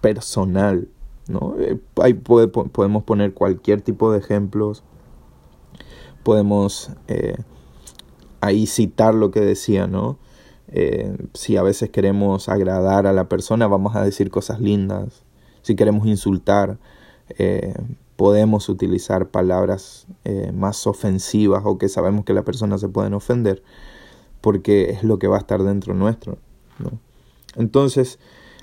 personal, 0.00 0.88
¿no? 1.26 1.56
Eh, 1.58 1.80
ahí 2.00 2.14
podemos 2.14 3.02
poner 3.02 3.34
cualquier 3.34 3.80
tipo 3.80 4.12
de 4.12 4.20
ejemplos, 4.20 4.84
podemos 6.22 6.92
eh, 7.08 7.36
ahí 8.40 8.66
citar 8.66 9.14
lo 9.14 9.32
que 9.32 9.40
decía, 9.40 9.88
¿no? 9.88 10.16
Eh, 10.70 11.16
si 11.34 11.56
a 11.56 11.62
veces 11.62 11.90
queremos 11.90 12.48
agradar 12.48 13.06
a 13.06 13.12
la 13.12 13.28
persona, 13.28 13.66
vamos 13.66 13.96
a 13.96 14.02
decir 14.02 14.30
cosas 14.30 14.60
lindas. 14.60 15.24
Si 15.62 15.76
queremos 15.76 16.06
insultar, 16.06 16.78
podemos 18.16 18.68
utilizar 18.70 19.28
palabras 19.28 20.06
más 20.54 20.86
ofensivas 20.86 21.62
o 21.66 21.76
que 21.76 21.90
sabemos 21.90 22.24
que 22.24 22.32
la 22.32 22.42
persona 22.42 22.78
se 22.78 22.88
pueden 22.88 23.12
ofender, 23.12 23.62
porque 24.40 24.90
es 24.90 25.02
lo 25.02 25.18
que 25.18 25.28
va 25.28 25.36
a 25.36 25.40
estar 25.40 25.62
dentro 25.62 25.92
nuestro. 25.92 26.38
Entonces, 27.56 28.18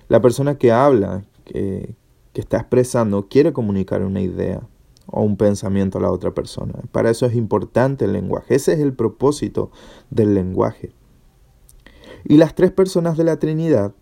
la 0.08 0.22
persona 0.22 0.58
que 0.58 0.72
habla, 0.72 1.26
que, 1.44 1.96
está 2.34 2.58
expresando, 2.58 3.28
quiere 3.28 3.54
comunicar 3.54 4.04
una 4.04 4.22
idea 4.22 4.62
o 5.08 5.22
un 5.22 5.38
pensamiento 5.38 5.98
a 5.98 6.02
la 6.02 6.12
otra 6.12 6.34
persona. 6.34 6.74
Para 6.92 7.10
eso 7.10 7.26
es 7.26 7.36
importante 7.36 8.06
el 8.06 8.14
lenguaje. 8.14 8.56
Ese 8.56 8.74
es 8.74 8.80
el 8.80 8.94
propósito 8.94 9.72
del 10.10 10.34
lenguaje. 10.34 10.92
Y 12.26 12.38
las 12.38 12.56
tres 12.56 12.72
personas 12.72 13.18
de 13.18 13.24
la 13.24 13.38
Trinidad 13.38 13.94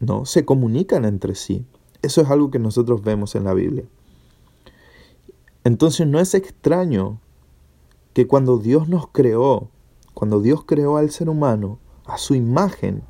no 0.00 0.24
se 0.26 0.44
comunican 0.44 1.04
entre 1.04 1.34
sí. 1.34 1.64
Eso 2.02 2.20
es 2.20 2.30
algo 2.30 2.50
que 2.50 2.58
nosotros 2.58 3.02
vemos 3.02 3.34
en 3.36 3.44
la 3.44 3.54
Biblia. 3.54 3.84
Entonces 5.62 6.06
no 6.06 6.18
es 6.18 6.34
extraño 6.34 7.20
que 8.14 8.26
cuando 8.26 8.58
Dios 8.58 8.88
nos 8.88 9.08
creó, 9.08 9.68
cuando 10.14 10.40
Dios 10.40 10.64
creó 10.66 10.96
al 10.96 11.10
ser 11.10 11.28
humano 11.28 11.78
a 12.06 12.18
su 12.18 12.34
imagen, 12.34 13.02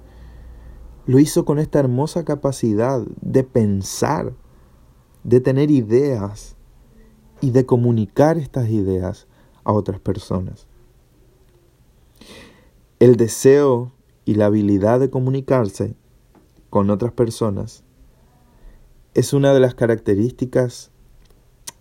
lo 1.06 1.18
hizo 1.18 1.44
con 1.44 1.59
esta 1.59 1.78
hermosa 1.78 2.24
capacidad 2.24 3.00
de 3.22 3.42
pensar, 3.42 4.35
de 5.24 5.40
tener 5.40 5.70
ideas 5.70 6.56
y 7.40 7.52
de 7.52 7.64
comunicar 7.64 8.37
estas 8.37 8.68
ideas 8.68 9.26
a 9.64 9.72
otras 9.72 9.98
personas. 10.00 10.66
El 12.98 13.16
deseo 13.16 13.92
y 14.31 14.35
la 14.35 14.47
habilidad 14.47 15.01
de 15.01 15.11
comunicarse 15.11 15.97
con 16.71 16.88
otras 16.90 17.11
personas 17.11 17.83
es 19.12 19.33
una 19.33 19.53
de 19.53 19.59
las 19.59 19.75
características 19.75 20.93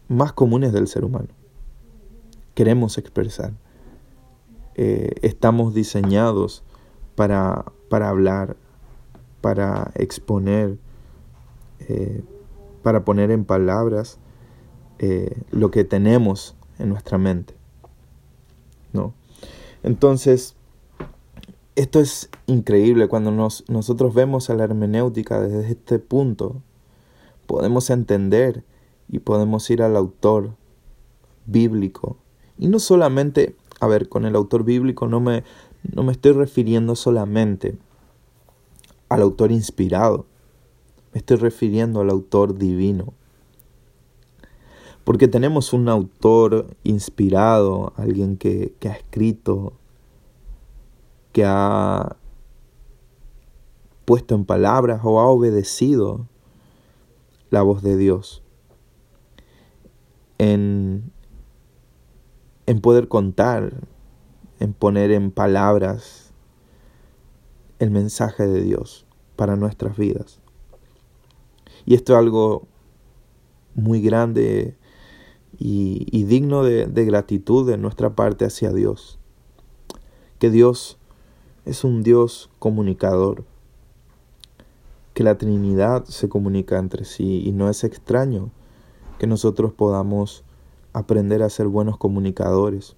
más 0.07 0.33
comunes 0.33 0.73
del 0.73 0.87
ser 0.87 1.05
humano. 1.05 1.27
Queremos 2.55 2.97
expresar. 2.97 3.53
Eh, 4.73 5.11
estamos 5.21 5.75
diseñados 5.75 6.63
para, 7.13 7.65
para 7.87 8.09
hablar, 8.09 8.57
para 9.41 9.91
exponer, 9.93 10.79
eh, 11.87 12.23
para 12.81 13.05
poner 13.05 13.29
en 13.29 13.45
palabras 13.45 14.17
eh, 14.97 15.39
lo 15.51 15.69
que 15.69 15.83
tenemos 15.83 16.55
en 16.79 16.89
nuestra 16.89 17.19
mente. 17.19 17.53
¿no? 18.91 19.13
Entonces, 19.83 20.55
esto 21.75 22.01
es 22.01 22.29
increíble 22.49 23.07
cuando 23.07 23.31
nosotros 23.31 24.13
vemos 24.13 24.49
a 24.49 24.55
la 24.55 24.63
hermenéutica 24.65 25.39
desde 25.39 25.71
este 25.71 25.99
punto. 25.99 26.61
Podemos 27.45 27.89
entender 27.89 28.63
y 29.07 29.19
podemos 29.19 29.69
ir 29.69 29.81
al 29.81 29.95
autor 29.95 30.55
bíblico. 31.45 32.17
Y 32.57 32.67
no 32.67 32.79
solamente, 32.79 33.55
a 33.79 33.87
ver, 33.87 34.09
con 34.09 34.25
el 34.25 34.35
autor 34.35 34.63
bíblico 34.63 35.07
no 35.07 35.19
me, 35.19 35.43
no 35.83 36.03
me 36.03 36.11
estoy 36.11 36.33
refiriendo 36.33 36.95
solamente 36.95 37.77
al 39.07 39.21
autor 39.21 39.51
inspirado. 39.51 40.25
Me 41.13 41.19
estoy 41.19 41.37
refiriendo 41.37 42.01
al 42.01 42.09
autor 42.09 42.57
divino. 42.57 43.13
Porque 45.03 45.27
tenemos 45.27 45.73
un 45.73 45.89
autor 45.89 46.67
inspirado, 46.83 47.93
alguien 47.95 48.37
que, 48.37 48.73
que 48.79 48.89
ha 48.89 48.93
escrito, 48.93 49.73
que 51.31 51.45
ha 51.45 52.17
puesto 54.09 54.33
en 54.33 54.43
palabras 54.43 55.01
o 55.03 55.19
ha 55.19 55.27
obedecido 55.27 56.25
la 57.51 57.61
voz 57.61 57.83
de 57.83 57.95
Dios. 57.95 58.41
En, 60.39 61.11
en 62.65 62.81
poder 62.81 63.07
contar, 63.07 63.71
en 64.59 64.73
poner 64.73 65.11
en 65.11 65.29
palabras 65.29 66.33
el 67.77 67.91
mensaje 67.91 68.47
de 68.47 68.63
Dios 68.63 69.05
para 69.35 69.55
nuestras 69.55 69.95
vidas. 69.95 70.39
Y 71.85 71.93
esto 71.93 72.13
es 72.13 72.17
algo 72.17 72.67
muy 73.75 74.01
grande 74.01 74.75
y, 75.59 76.23
digno 76.23 76.63
de, 76.63 76.87
de 76.87 77.05
gratitud 77.05 77.69
de 77.69 77.77
nuestra 77.77 78.15
parte 78.15 78.45
hacia 78.45 78.73
Dios. 78.73 79.19
Que 80.39 80.49
Dios 80.49 80.97
es 81.65 81.83
un 81.83 82.01
Dios 82.01 82.49
comunicador, 82.57 83.45
que 85.19 85.23
la 85.25 85.37
Trinidad 85.37 86.05
se 86.05 86.29
comunica 86.29 86.79
entre 86.79 87.03
sí 87.03 87.43
y 87.45 87.51
no 87.51 87.69
es 87.69 87.83
extraño 87.83 88.51
que 89.17 89.27
nosotros 89.27 89.73
podamos 89.73 90.45
aprender 90.93 91.43
a 91.43 91.49
ser 91.49 91.67
buenos 91.67 91.97
comunicadores 91.97 92.95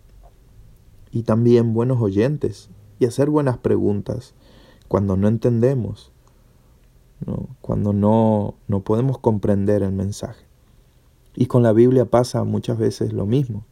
y 1.11 1.23
también 1.23 1.73
buenos 1.73 1.99
oyentes 1.99 2.69
y 2.99 3.07
hacer 3.07 3.31
buenas 3.31 3.57
preguntas 3.57 4.35
cuando 4.87 5.17
no 5.17 5.27
entendemos, 5.27 6.11
cuando 7.59 7.91
no, 7.91 8.53
no 8.67 8.81
podemos 8.81 9.17
comprender 9.17 9.81
el 9.81 9.91
mensaje. 9.91 10.45
Y 11.35 11.47
con 11.47 11.63
la 11.63 11.73
Biblia 11.73 12.05
pasa 12.05 12.43
muchas 12.43 12.77
veces 12.77 13.13
lo 13.13 13.25
mismo. 13.25 13.65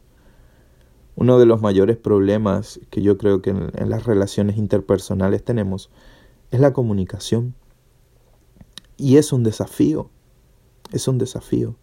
Uno 1.14 1.38
de 1.38 1.46
los 1.46 1.62
mayores 1.62 1.98
problemas 1.98 2.80
que 2.90 3.00
yo 3.00 3.16
creo 3.16 3.42
que 3.42 3.50
en, 3.50 3.70
en 3.76 3.90
las 3.90 4.06
relaciones 4.06 4.56
interpersonales 4.56 5.44
tenemos 5.44 5.88
es 6.50 6.58
la 6.58 6.72
comunicación. 6.72 7.54
Y 9.00 9.16
es 9.16 9.32
un 9.32 9.42
desafío, 9.42 10.10
es 10.92 11.08
un 11.08 11.16
desafío. 11.16 11.74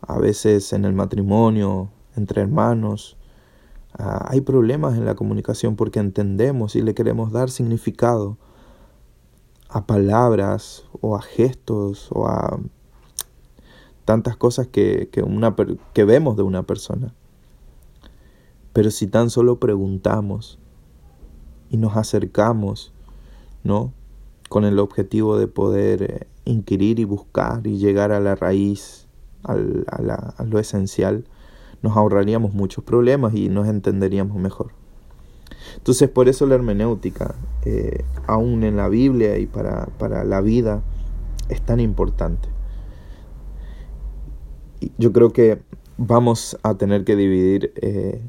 A 0.00 0.18
veces 0.18 0.72
en 0.72 0.86
el 0.86 0.94
matrimonio, 0.94 1.90
entre 2.16 2.40
hermanos, 2.40 3.18
ah, 3.92 4.26
hay 4.26 4.40
problemas 4.40 4.96
en 4.96 5.04
la 5.04 5.14
comunicación 5.14 5.76
porque 5.76 6.00
entendemos 6.00 6.76
y 6.76 6.80
le 6.80 6.94
queremos 6.94 7.30
dar 7.30 7.50
significado 7.50 8.38
a 9.68 9.86
palabras 9.86 10.84
o 11.02 11.14
a 11.14 11.20
gestos 11.20 12.08
o 12.10 12.26
a 12.26 12.58
tantas 14.06 14.38
cosas 14.38 14.66
que, 14.66 15.10
una, 15.22 15.54
que 15.92 16.04
vemos 16.04 16.38
de 16.38 16.42
una 16.42 16.62
persona. 16.62 17.12
Pero 18.72 18.90
si 18.90 19.08
tan 19.08 19.28
solo 19.28 19.60
preguntamos 19.60 20.58
y 21.68 21.76
nos 21.76 21.98
acercamos, 21.98 22.94
¿no? 23.62 23.92
Con 24.50 24.66
el 24.66 24.78
objetivo 24.78 25.38
de 25.38 25.46
poder 25.46 26.02
eh, 26.02 26.26
inquirir 26.44 27.00
y 27.00 27.04
buscar 27.04 27.66
y 27.66 27.78
llegar 27.78 28.12
a 28.12 28.20
la 28.20 28.34
raíz, 28.34 29.06
a, 29.44 29.54
a 29.54 30.44
lo 30.44 30.58
esencial, 30.58 31.24
nos 31.80 31.96
ahorraríamos 31.96 32.52
muchos 32.52 32.84
problemas 32.84 33.34
y 33.34 33.48
nos 33.48 33.66
entenderíamos 33.66 34.36
mejor. 34.36 34.72
Entonces 35.76 36.08
por 36.08 36.28
eso 36.28 36.46
la 36.46 36.54
hermenéutica, 36.54 37.34
eh, 37.64 38.04
aún 38.26 38.64
en 38.64 38.76
la 38.76 38.88
Biblia 38.88 39.38
y 39.38 39.46
para, 39.46 39.86
para, 39.98 40.24
la 40.24 40.40
vida, 40.40 40.82
es 41.48 41.60
tan 41.62 41.80
importante. 41.80 42.48
Yo 44.98 45.12
creo 45.12 45.32
que 45.32 45.60
vamos 45.98 46.58
a 46.62 46.74
tener 46.74 47.04
que 47.04 47.16
dividir 47.16 47.72
eh, 47.76 48.22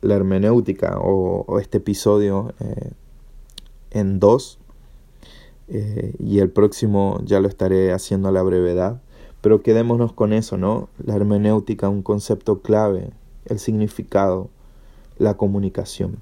la 0.00 0.14
hermenéutica 0.14 0.98
o, 1.00 1.58
este 1.58 1.78
episodio 1.78 2.54
eh, 2.60 2.92
en 3.90 4.18
dos. 4.18 4.57
Y 5.68 6.38
el 6.38 6.50
próximo 6.50 7.20
ya 7.24 7.40
lo 7.40 7.48
estaré 7.48 7.92
haciendo 7.92 8.28
a 8.28 8.32
la 8.32 8.42
brevedad. 8.42 9.00
Pero 9.40 9.62
quedémonos 9.62 10.12
con 10.12 10.32
eso, 10.32 10.56
¿no? 10.56 10.88
La 11.04 11.14
hermenéutica, 11.14 11.88
un 11.88 12.02
concepto 12.02 12.60
clave, 12.60 13.10
el 13.44 13.60
significado, 13.60 14.48
la 15.16 15.36
comunicación. 15.36 16.20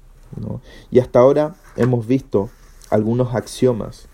Y 0.91 0.99
hasta 0.99 1.19
ahora 1.19 1.55
hemos 1.77 2.05
visto 2.05 2.49
algunos 2.89 3.33
axiomas, 3.33 4.07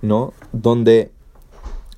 ¿no? 0.00 0.32
Donde 0.52 1.10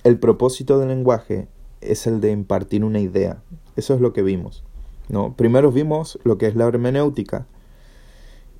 el 0.03 0.19
propósito 0.19 0.79
del 0.79 0.89
lenguaje 0.89 1.47
es 1.81 2.07
el 2.07 2.21
de 2.21 2.33
impartir 2.33 2.85
una 2.85 2.99
idea. 2.99 3.43
Eso 3.77 3.95
es 3.95 4.01
lo 4.01 4.13
que 4.13 4.23
vimos, 4.23 4.65
¿no? 5.09 5.35
Primero 5.35 5.71
vimos 5.71 6.19
lo 6.25 6.39
que 6.39 6.47
es 6.49 6.57
la 6.57 6.67
hermenéutica. 6.67 7.47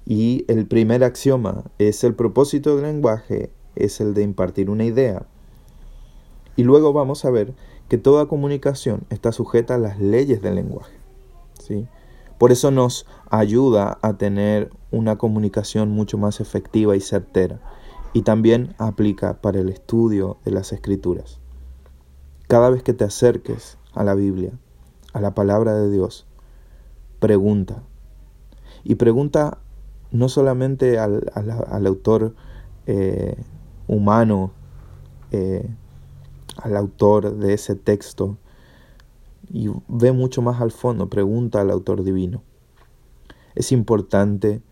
Y 0.07 0.45
el 0.49 0.67
primer 0.67 1.05
axioma 1.05 1.65
es 1.79 2.05
el 2.05 2.15
propósito 2.15 2.77
del 2.77 2.87
lenguaje 2.87 3.51
es 3.77 4.01
el 4.01 4.15
de 4.15 4.23
impartir 4.23 4.71
una 4.71 4.85
idea. 4.85 5.27
Y 6.57 6.65
luego 6.65 6.93
vamos 6.93 7.25
a 7.25 7.31
ver 7.31 7.55
que 7.89 7.99
toda 7.99 8.27
comunicación 8.27 9.03
está 9.11 9.31
sujeta 9.31 9.77
a 9.77 9.79
las 9.79 10.01
leyes 10.01 10.43
del 10.43 10.57
lenguaje. 10.57 10.97
¿sí? 11.61 11.87
Por 12.39 12.51
eso 12.51 12.71
nos 12.71 13.07
ayuda 13.31 13.99
a 14.03 14.17
tener 14.17 14.71
una 14.91 15.17
comunicación 15.17 15.91
mucho 15.91 16.19
más 16.19 16.41
efectiva 16.41 16.97
y 16.97 17.01
certera 17.01 17.61
y 18.13 18.23
también 18.23 18.75
aplica 18.79 19.41
para 19.41 19.61
el 19.61 19.69
estudio 19.69 20.39
de 20.45 20.51
las 20.51 20.73
escrituras. 20.73 21.39
Cada 22.49 22.71
vez 22.71 22.83
que 22.83 22.95
te 22.95 23.05
acerques 23.05 23.77
a 23.93 24.05
la 24.05 24.15
Biblia, 24.15 24.53
a 25.13 25.21
la 25.21 25.35
palabra 25.35 25.75
de 25.75 25.91
Dios, 25.91 26.27
pregunta. 27.19 27.83
Y 28.85 28.95
pregunta 28.95 29.59
no 30.17 30.29
solamente 30.29 30.99
al, 30.99 31.31
autor 31.87 32.35
eh, 32.87 33.37
humano, 33.87 34.53
eh, 35.31 35.69
al 36.57 36.77
autor 36.77 37.37
de 37.37 37.55
ese 37.55 37.75
texto, 37.75 38.39
y 39.49 39.71
ve 39.89 40.13
mucho 40.13 40.43
más 40.43 40.61
al 40.61 40.73
fondo, 40.73 41.09
pregunta 41.09 41.61
al 41.61 41.71
autor 41.71 42.03
divino. 42.03 42.43
Es 43.55 43.73
importante 43.73 44.63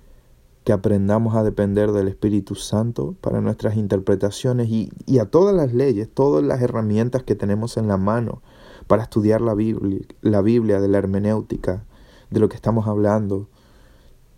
que 0.64 0.72
aprendamos 0.72 1.36
a 1.36 1.44
depender 1.44 1.92
del 1.92 2.08
Espíritu 2.08 2.54
Santo 2.54 3.14
para 3.20 3.40
nuestras 3.40 3.76
interpretaciones 3.76 4.68
y, 4.70 5.18
a 5.18 5.26
todas 5.26 5.54
las 5.54 5.74
leyes, 5.74 6.08
todas 6.12 6.42
las 6.42 6.62
herramientas 6.62 7.22
que 7.22 7.34
tenemos 7.34 7.76
en 7.76 7.86
la 7.86 7.98
mano 7.98 8.42
para 8.86 9.02
estudiar 9.02 9.42
la 9.42 9.54
Biblia, 9.54 10.00
la 10.22 10.40
Biblia, 10.40 10.80
de 10.80 10.88
la 10.88 10.98
hermenéutica, 10.98 11.84
de 12.30 12.40
lo 12.40 12.48
que 12.48 12.56
estamos 12.56 12.88
hablando, 12.88 13.48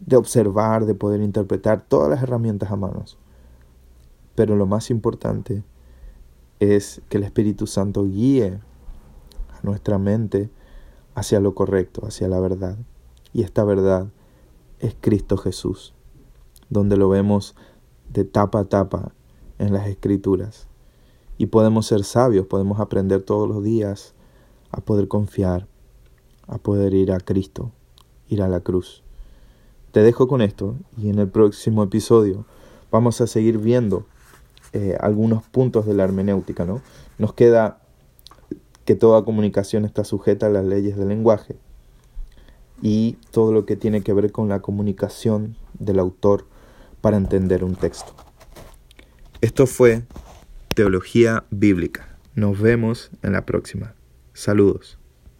de 0.07 0.16
observar, 0.16 0.87
de 0.87 0.95
poder 0.95 1.21
interpretar, 1.21 1.85
todas 1.87 2.09
las 2.09 2.23
herramientas 2.23 2.71
a 2.71 2.77
manos. 2.77 3.19
Pero 4.35 4.57
lo 4.57 4.66
más 4.66 4.90
importante 4.90 5.62
es 6.61 7.03
que 7.09 7.19
el 7.19 7.25
Espíritu 7.25 7.66
Santo 7.66 8.05
guíe 8.05 8.61
a 9.51 9.61
nuestra 9.62 9.99
mente 9.99 10.51
hacia 11.14 11.40
lo 11.40 11.55
correcto, 11.55 12.07
hacia 12.07 12.29
la 12.29 12.40
verdad. 12.40 12.79
Y 13.33 13.42
esta 13.42 13.64
verdad 13.64 14.09
es 14.79 14.97
Cristo 15.01 15.37
Jesús 15.37 15.92
donde 16.69 16.97
lo 16.97 17.09
vemos 17.09 17.55
de 18.09 18.25
tapa 18.25 18.61
a 18.61 18.64
tapa 18.64 19.12
en 19.59 19.73
las 19.73 19.87
escrituras. 19.88 20.69
Y 21.38 21.47
podemos 21.47 21.87
ser 21.87 22.05
sabios, 22.05 22.47
podemos 22.47 22.81
aprender 22.81 23.23
todos 23.23 23.49
los 23.49 23.62
días 23.62 24.14
a 24.71 24.81
poder 24.81 25.09
confiar, 25.09 25.66
a 26.47 26.59
poder 26.59 26.95
ir 26.95 27.12
a 27.12 27.21
Cristo, 27.21 27.73
ir 28.29 28.42
a 28.42 28.49
la 28.49 28.61
cruz. 28.61 29.03
Te 29.97 30.03
dejo 30.03 30.29
con 30.29 30.43
esto 30.43 30.77
y 30.99 31.09
en 31.09 31.19
el 31.19 31.27
próximo 31.27 31.83
episodio 31.83 32.45
vamos 32.91 33.23
a 33.23 33.27
seguir 33.27 33.57
viendo 33.57 34.05
eh, 34.75 34.95
algunos 35.01 35.43
puntos 35.45 35.87
de 35.87 35.95
la 35.95 36.05
hermenéutica. 36.05 36.67
¿no? 36.67 36.83
Nos 37.17 37.33
queda 37.33 37.81
que 38.85 38.95
toda 38.95 39.25
comunicación 39.25 39.87
está 39.87 40.05
sujeta 40.05 40.49
a 40.49 40.51
las 40.51 40.67
leyes 40.67 40.99
del 40.99 41.09
lenguaje 41.09 41.57
y 42.83 43.17
todo 43.31 43.53
lo 43.53 43.65
que 43.65 43.77
tiene 43.77 44.03
que 44.03 44.13
ver 44.13 44.33
con 44.33 44.51
la 44.51 44.61
comunicación 44.61 45.57
del 45.79 45.99
autor 45.99 46.45
para 47.01 47.17
entender 47.17 47.65
un 47.65 47.75
texto. 47.75 48.13
Esto 49.41 49.67
fue 49.67 50.03
Teología 50.75 51.45
Bíblica. 51.49 52.19
Nos 52.35 52.61
vemos 52.61 53.11
en 53.23 53.33
la 53.33 53.47
próxima. 53.47 53.95
Saludos. 54.35 54.99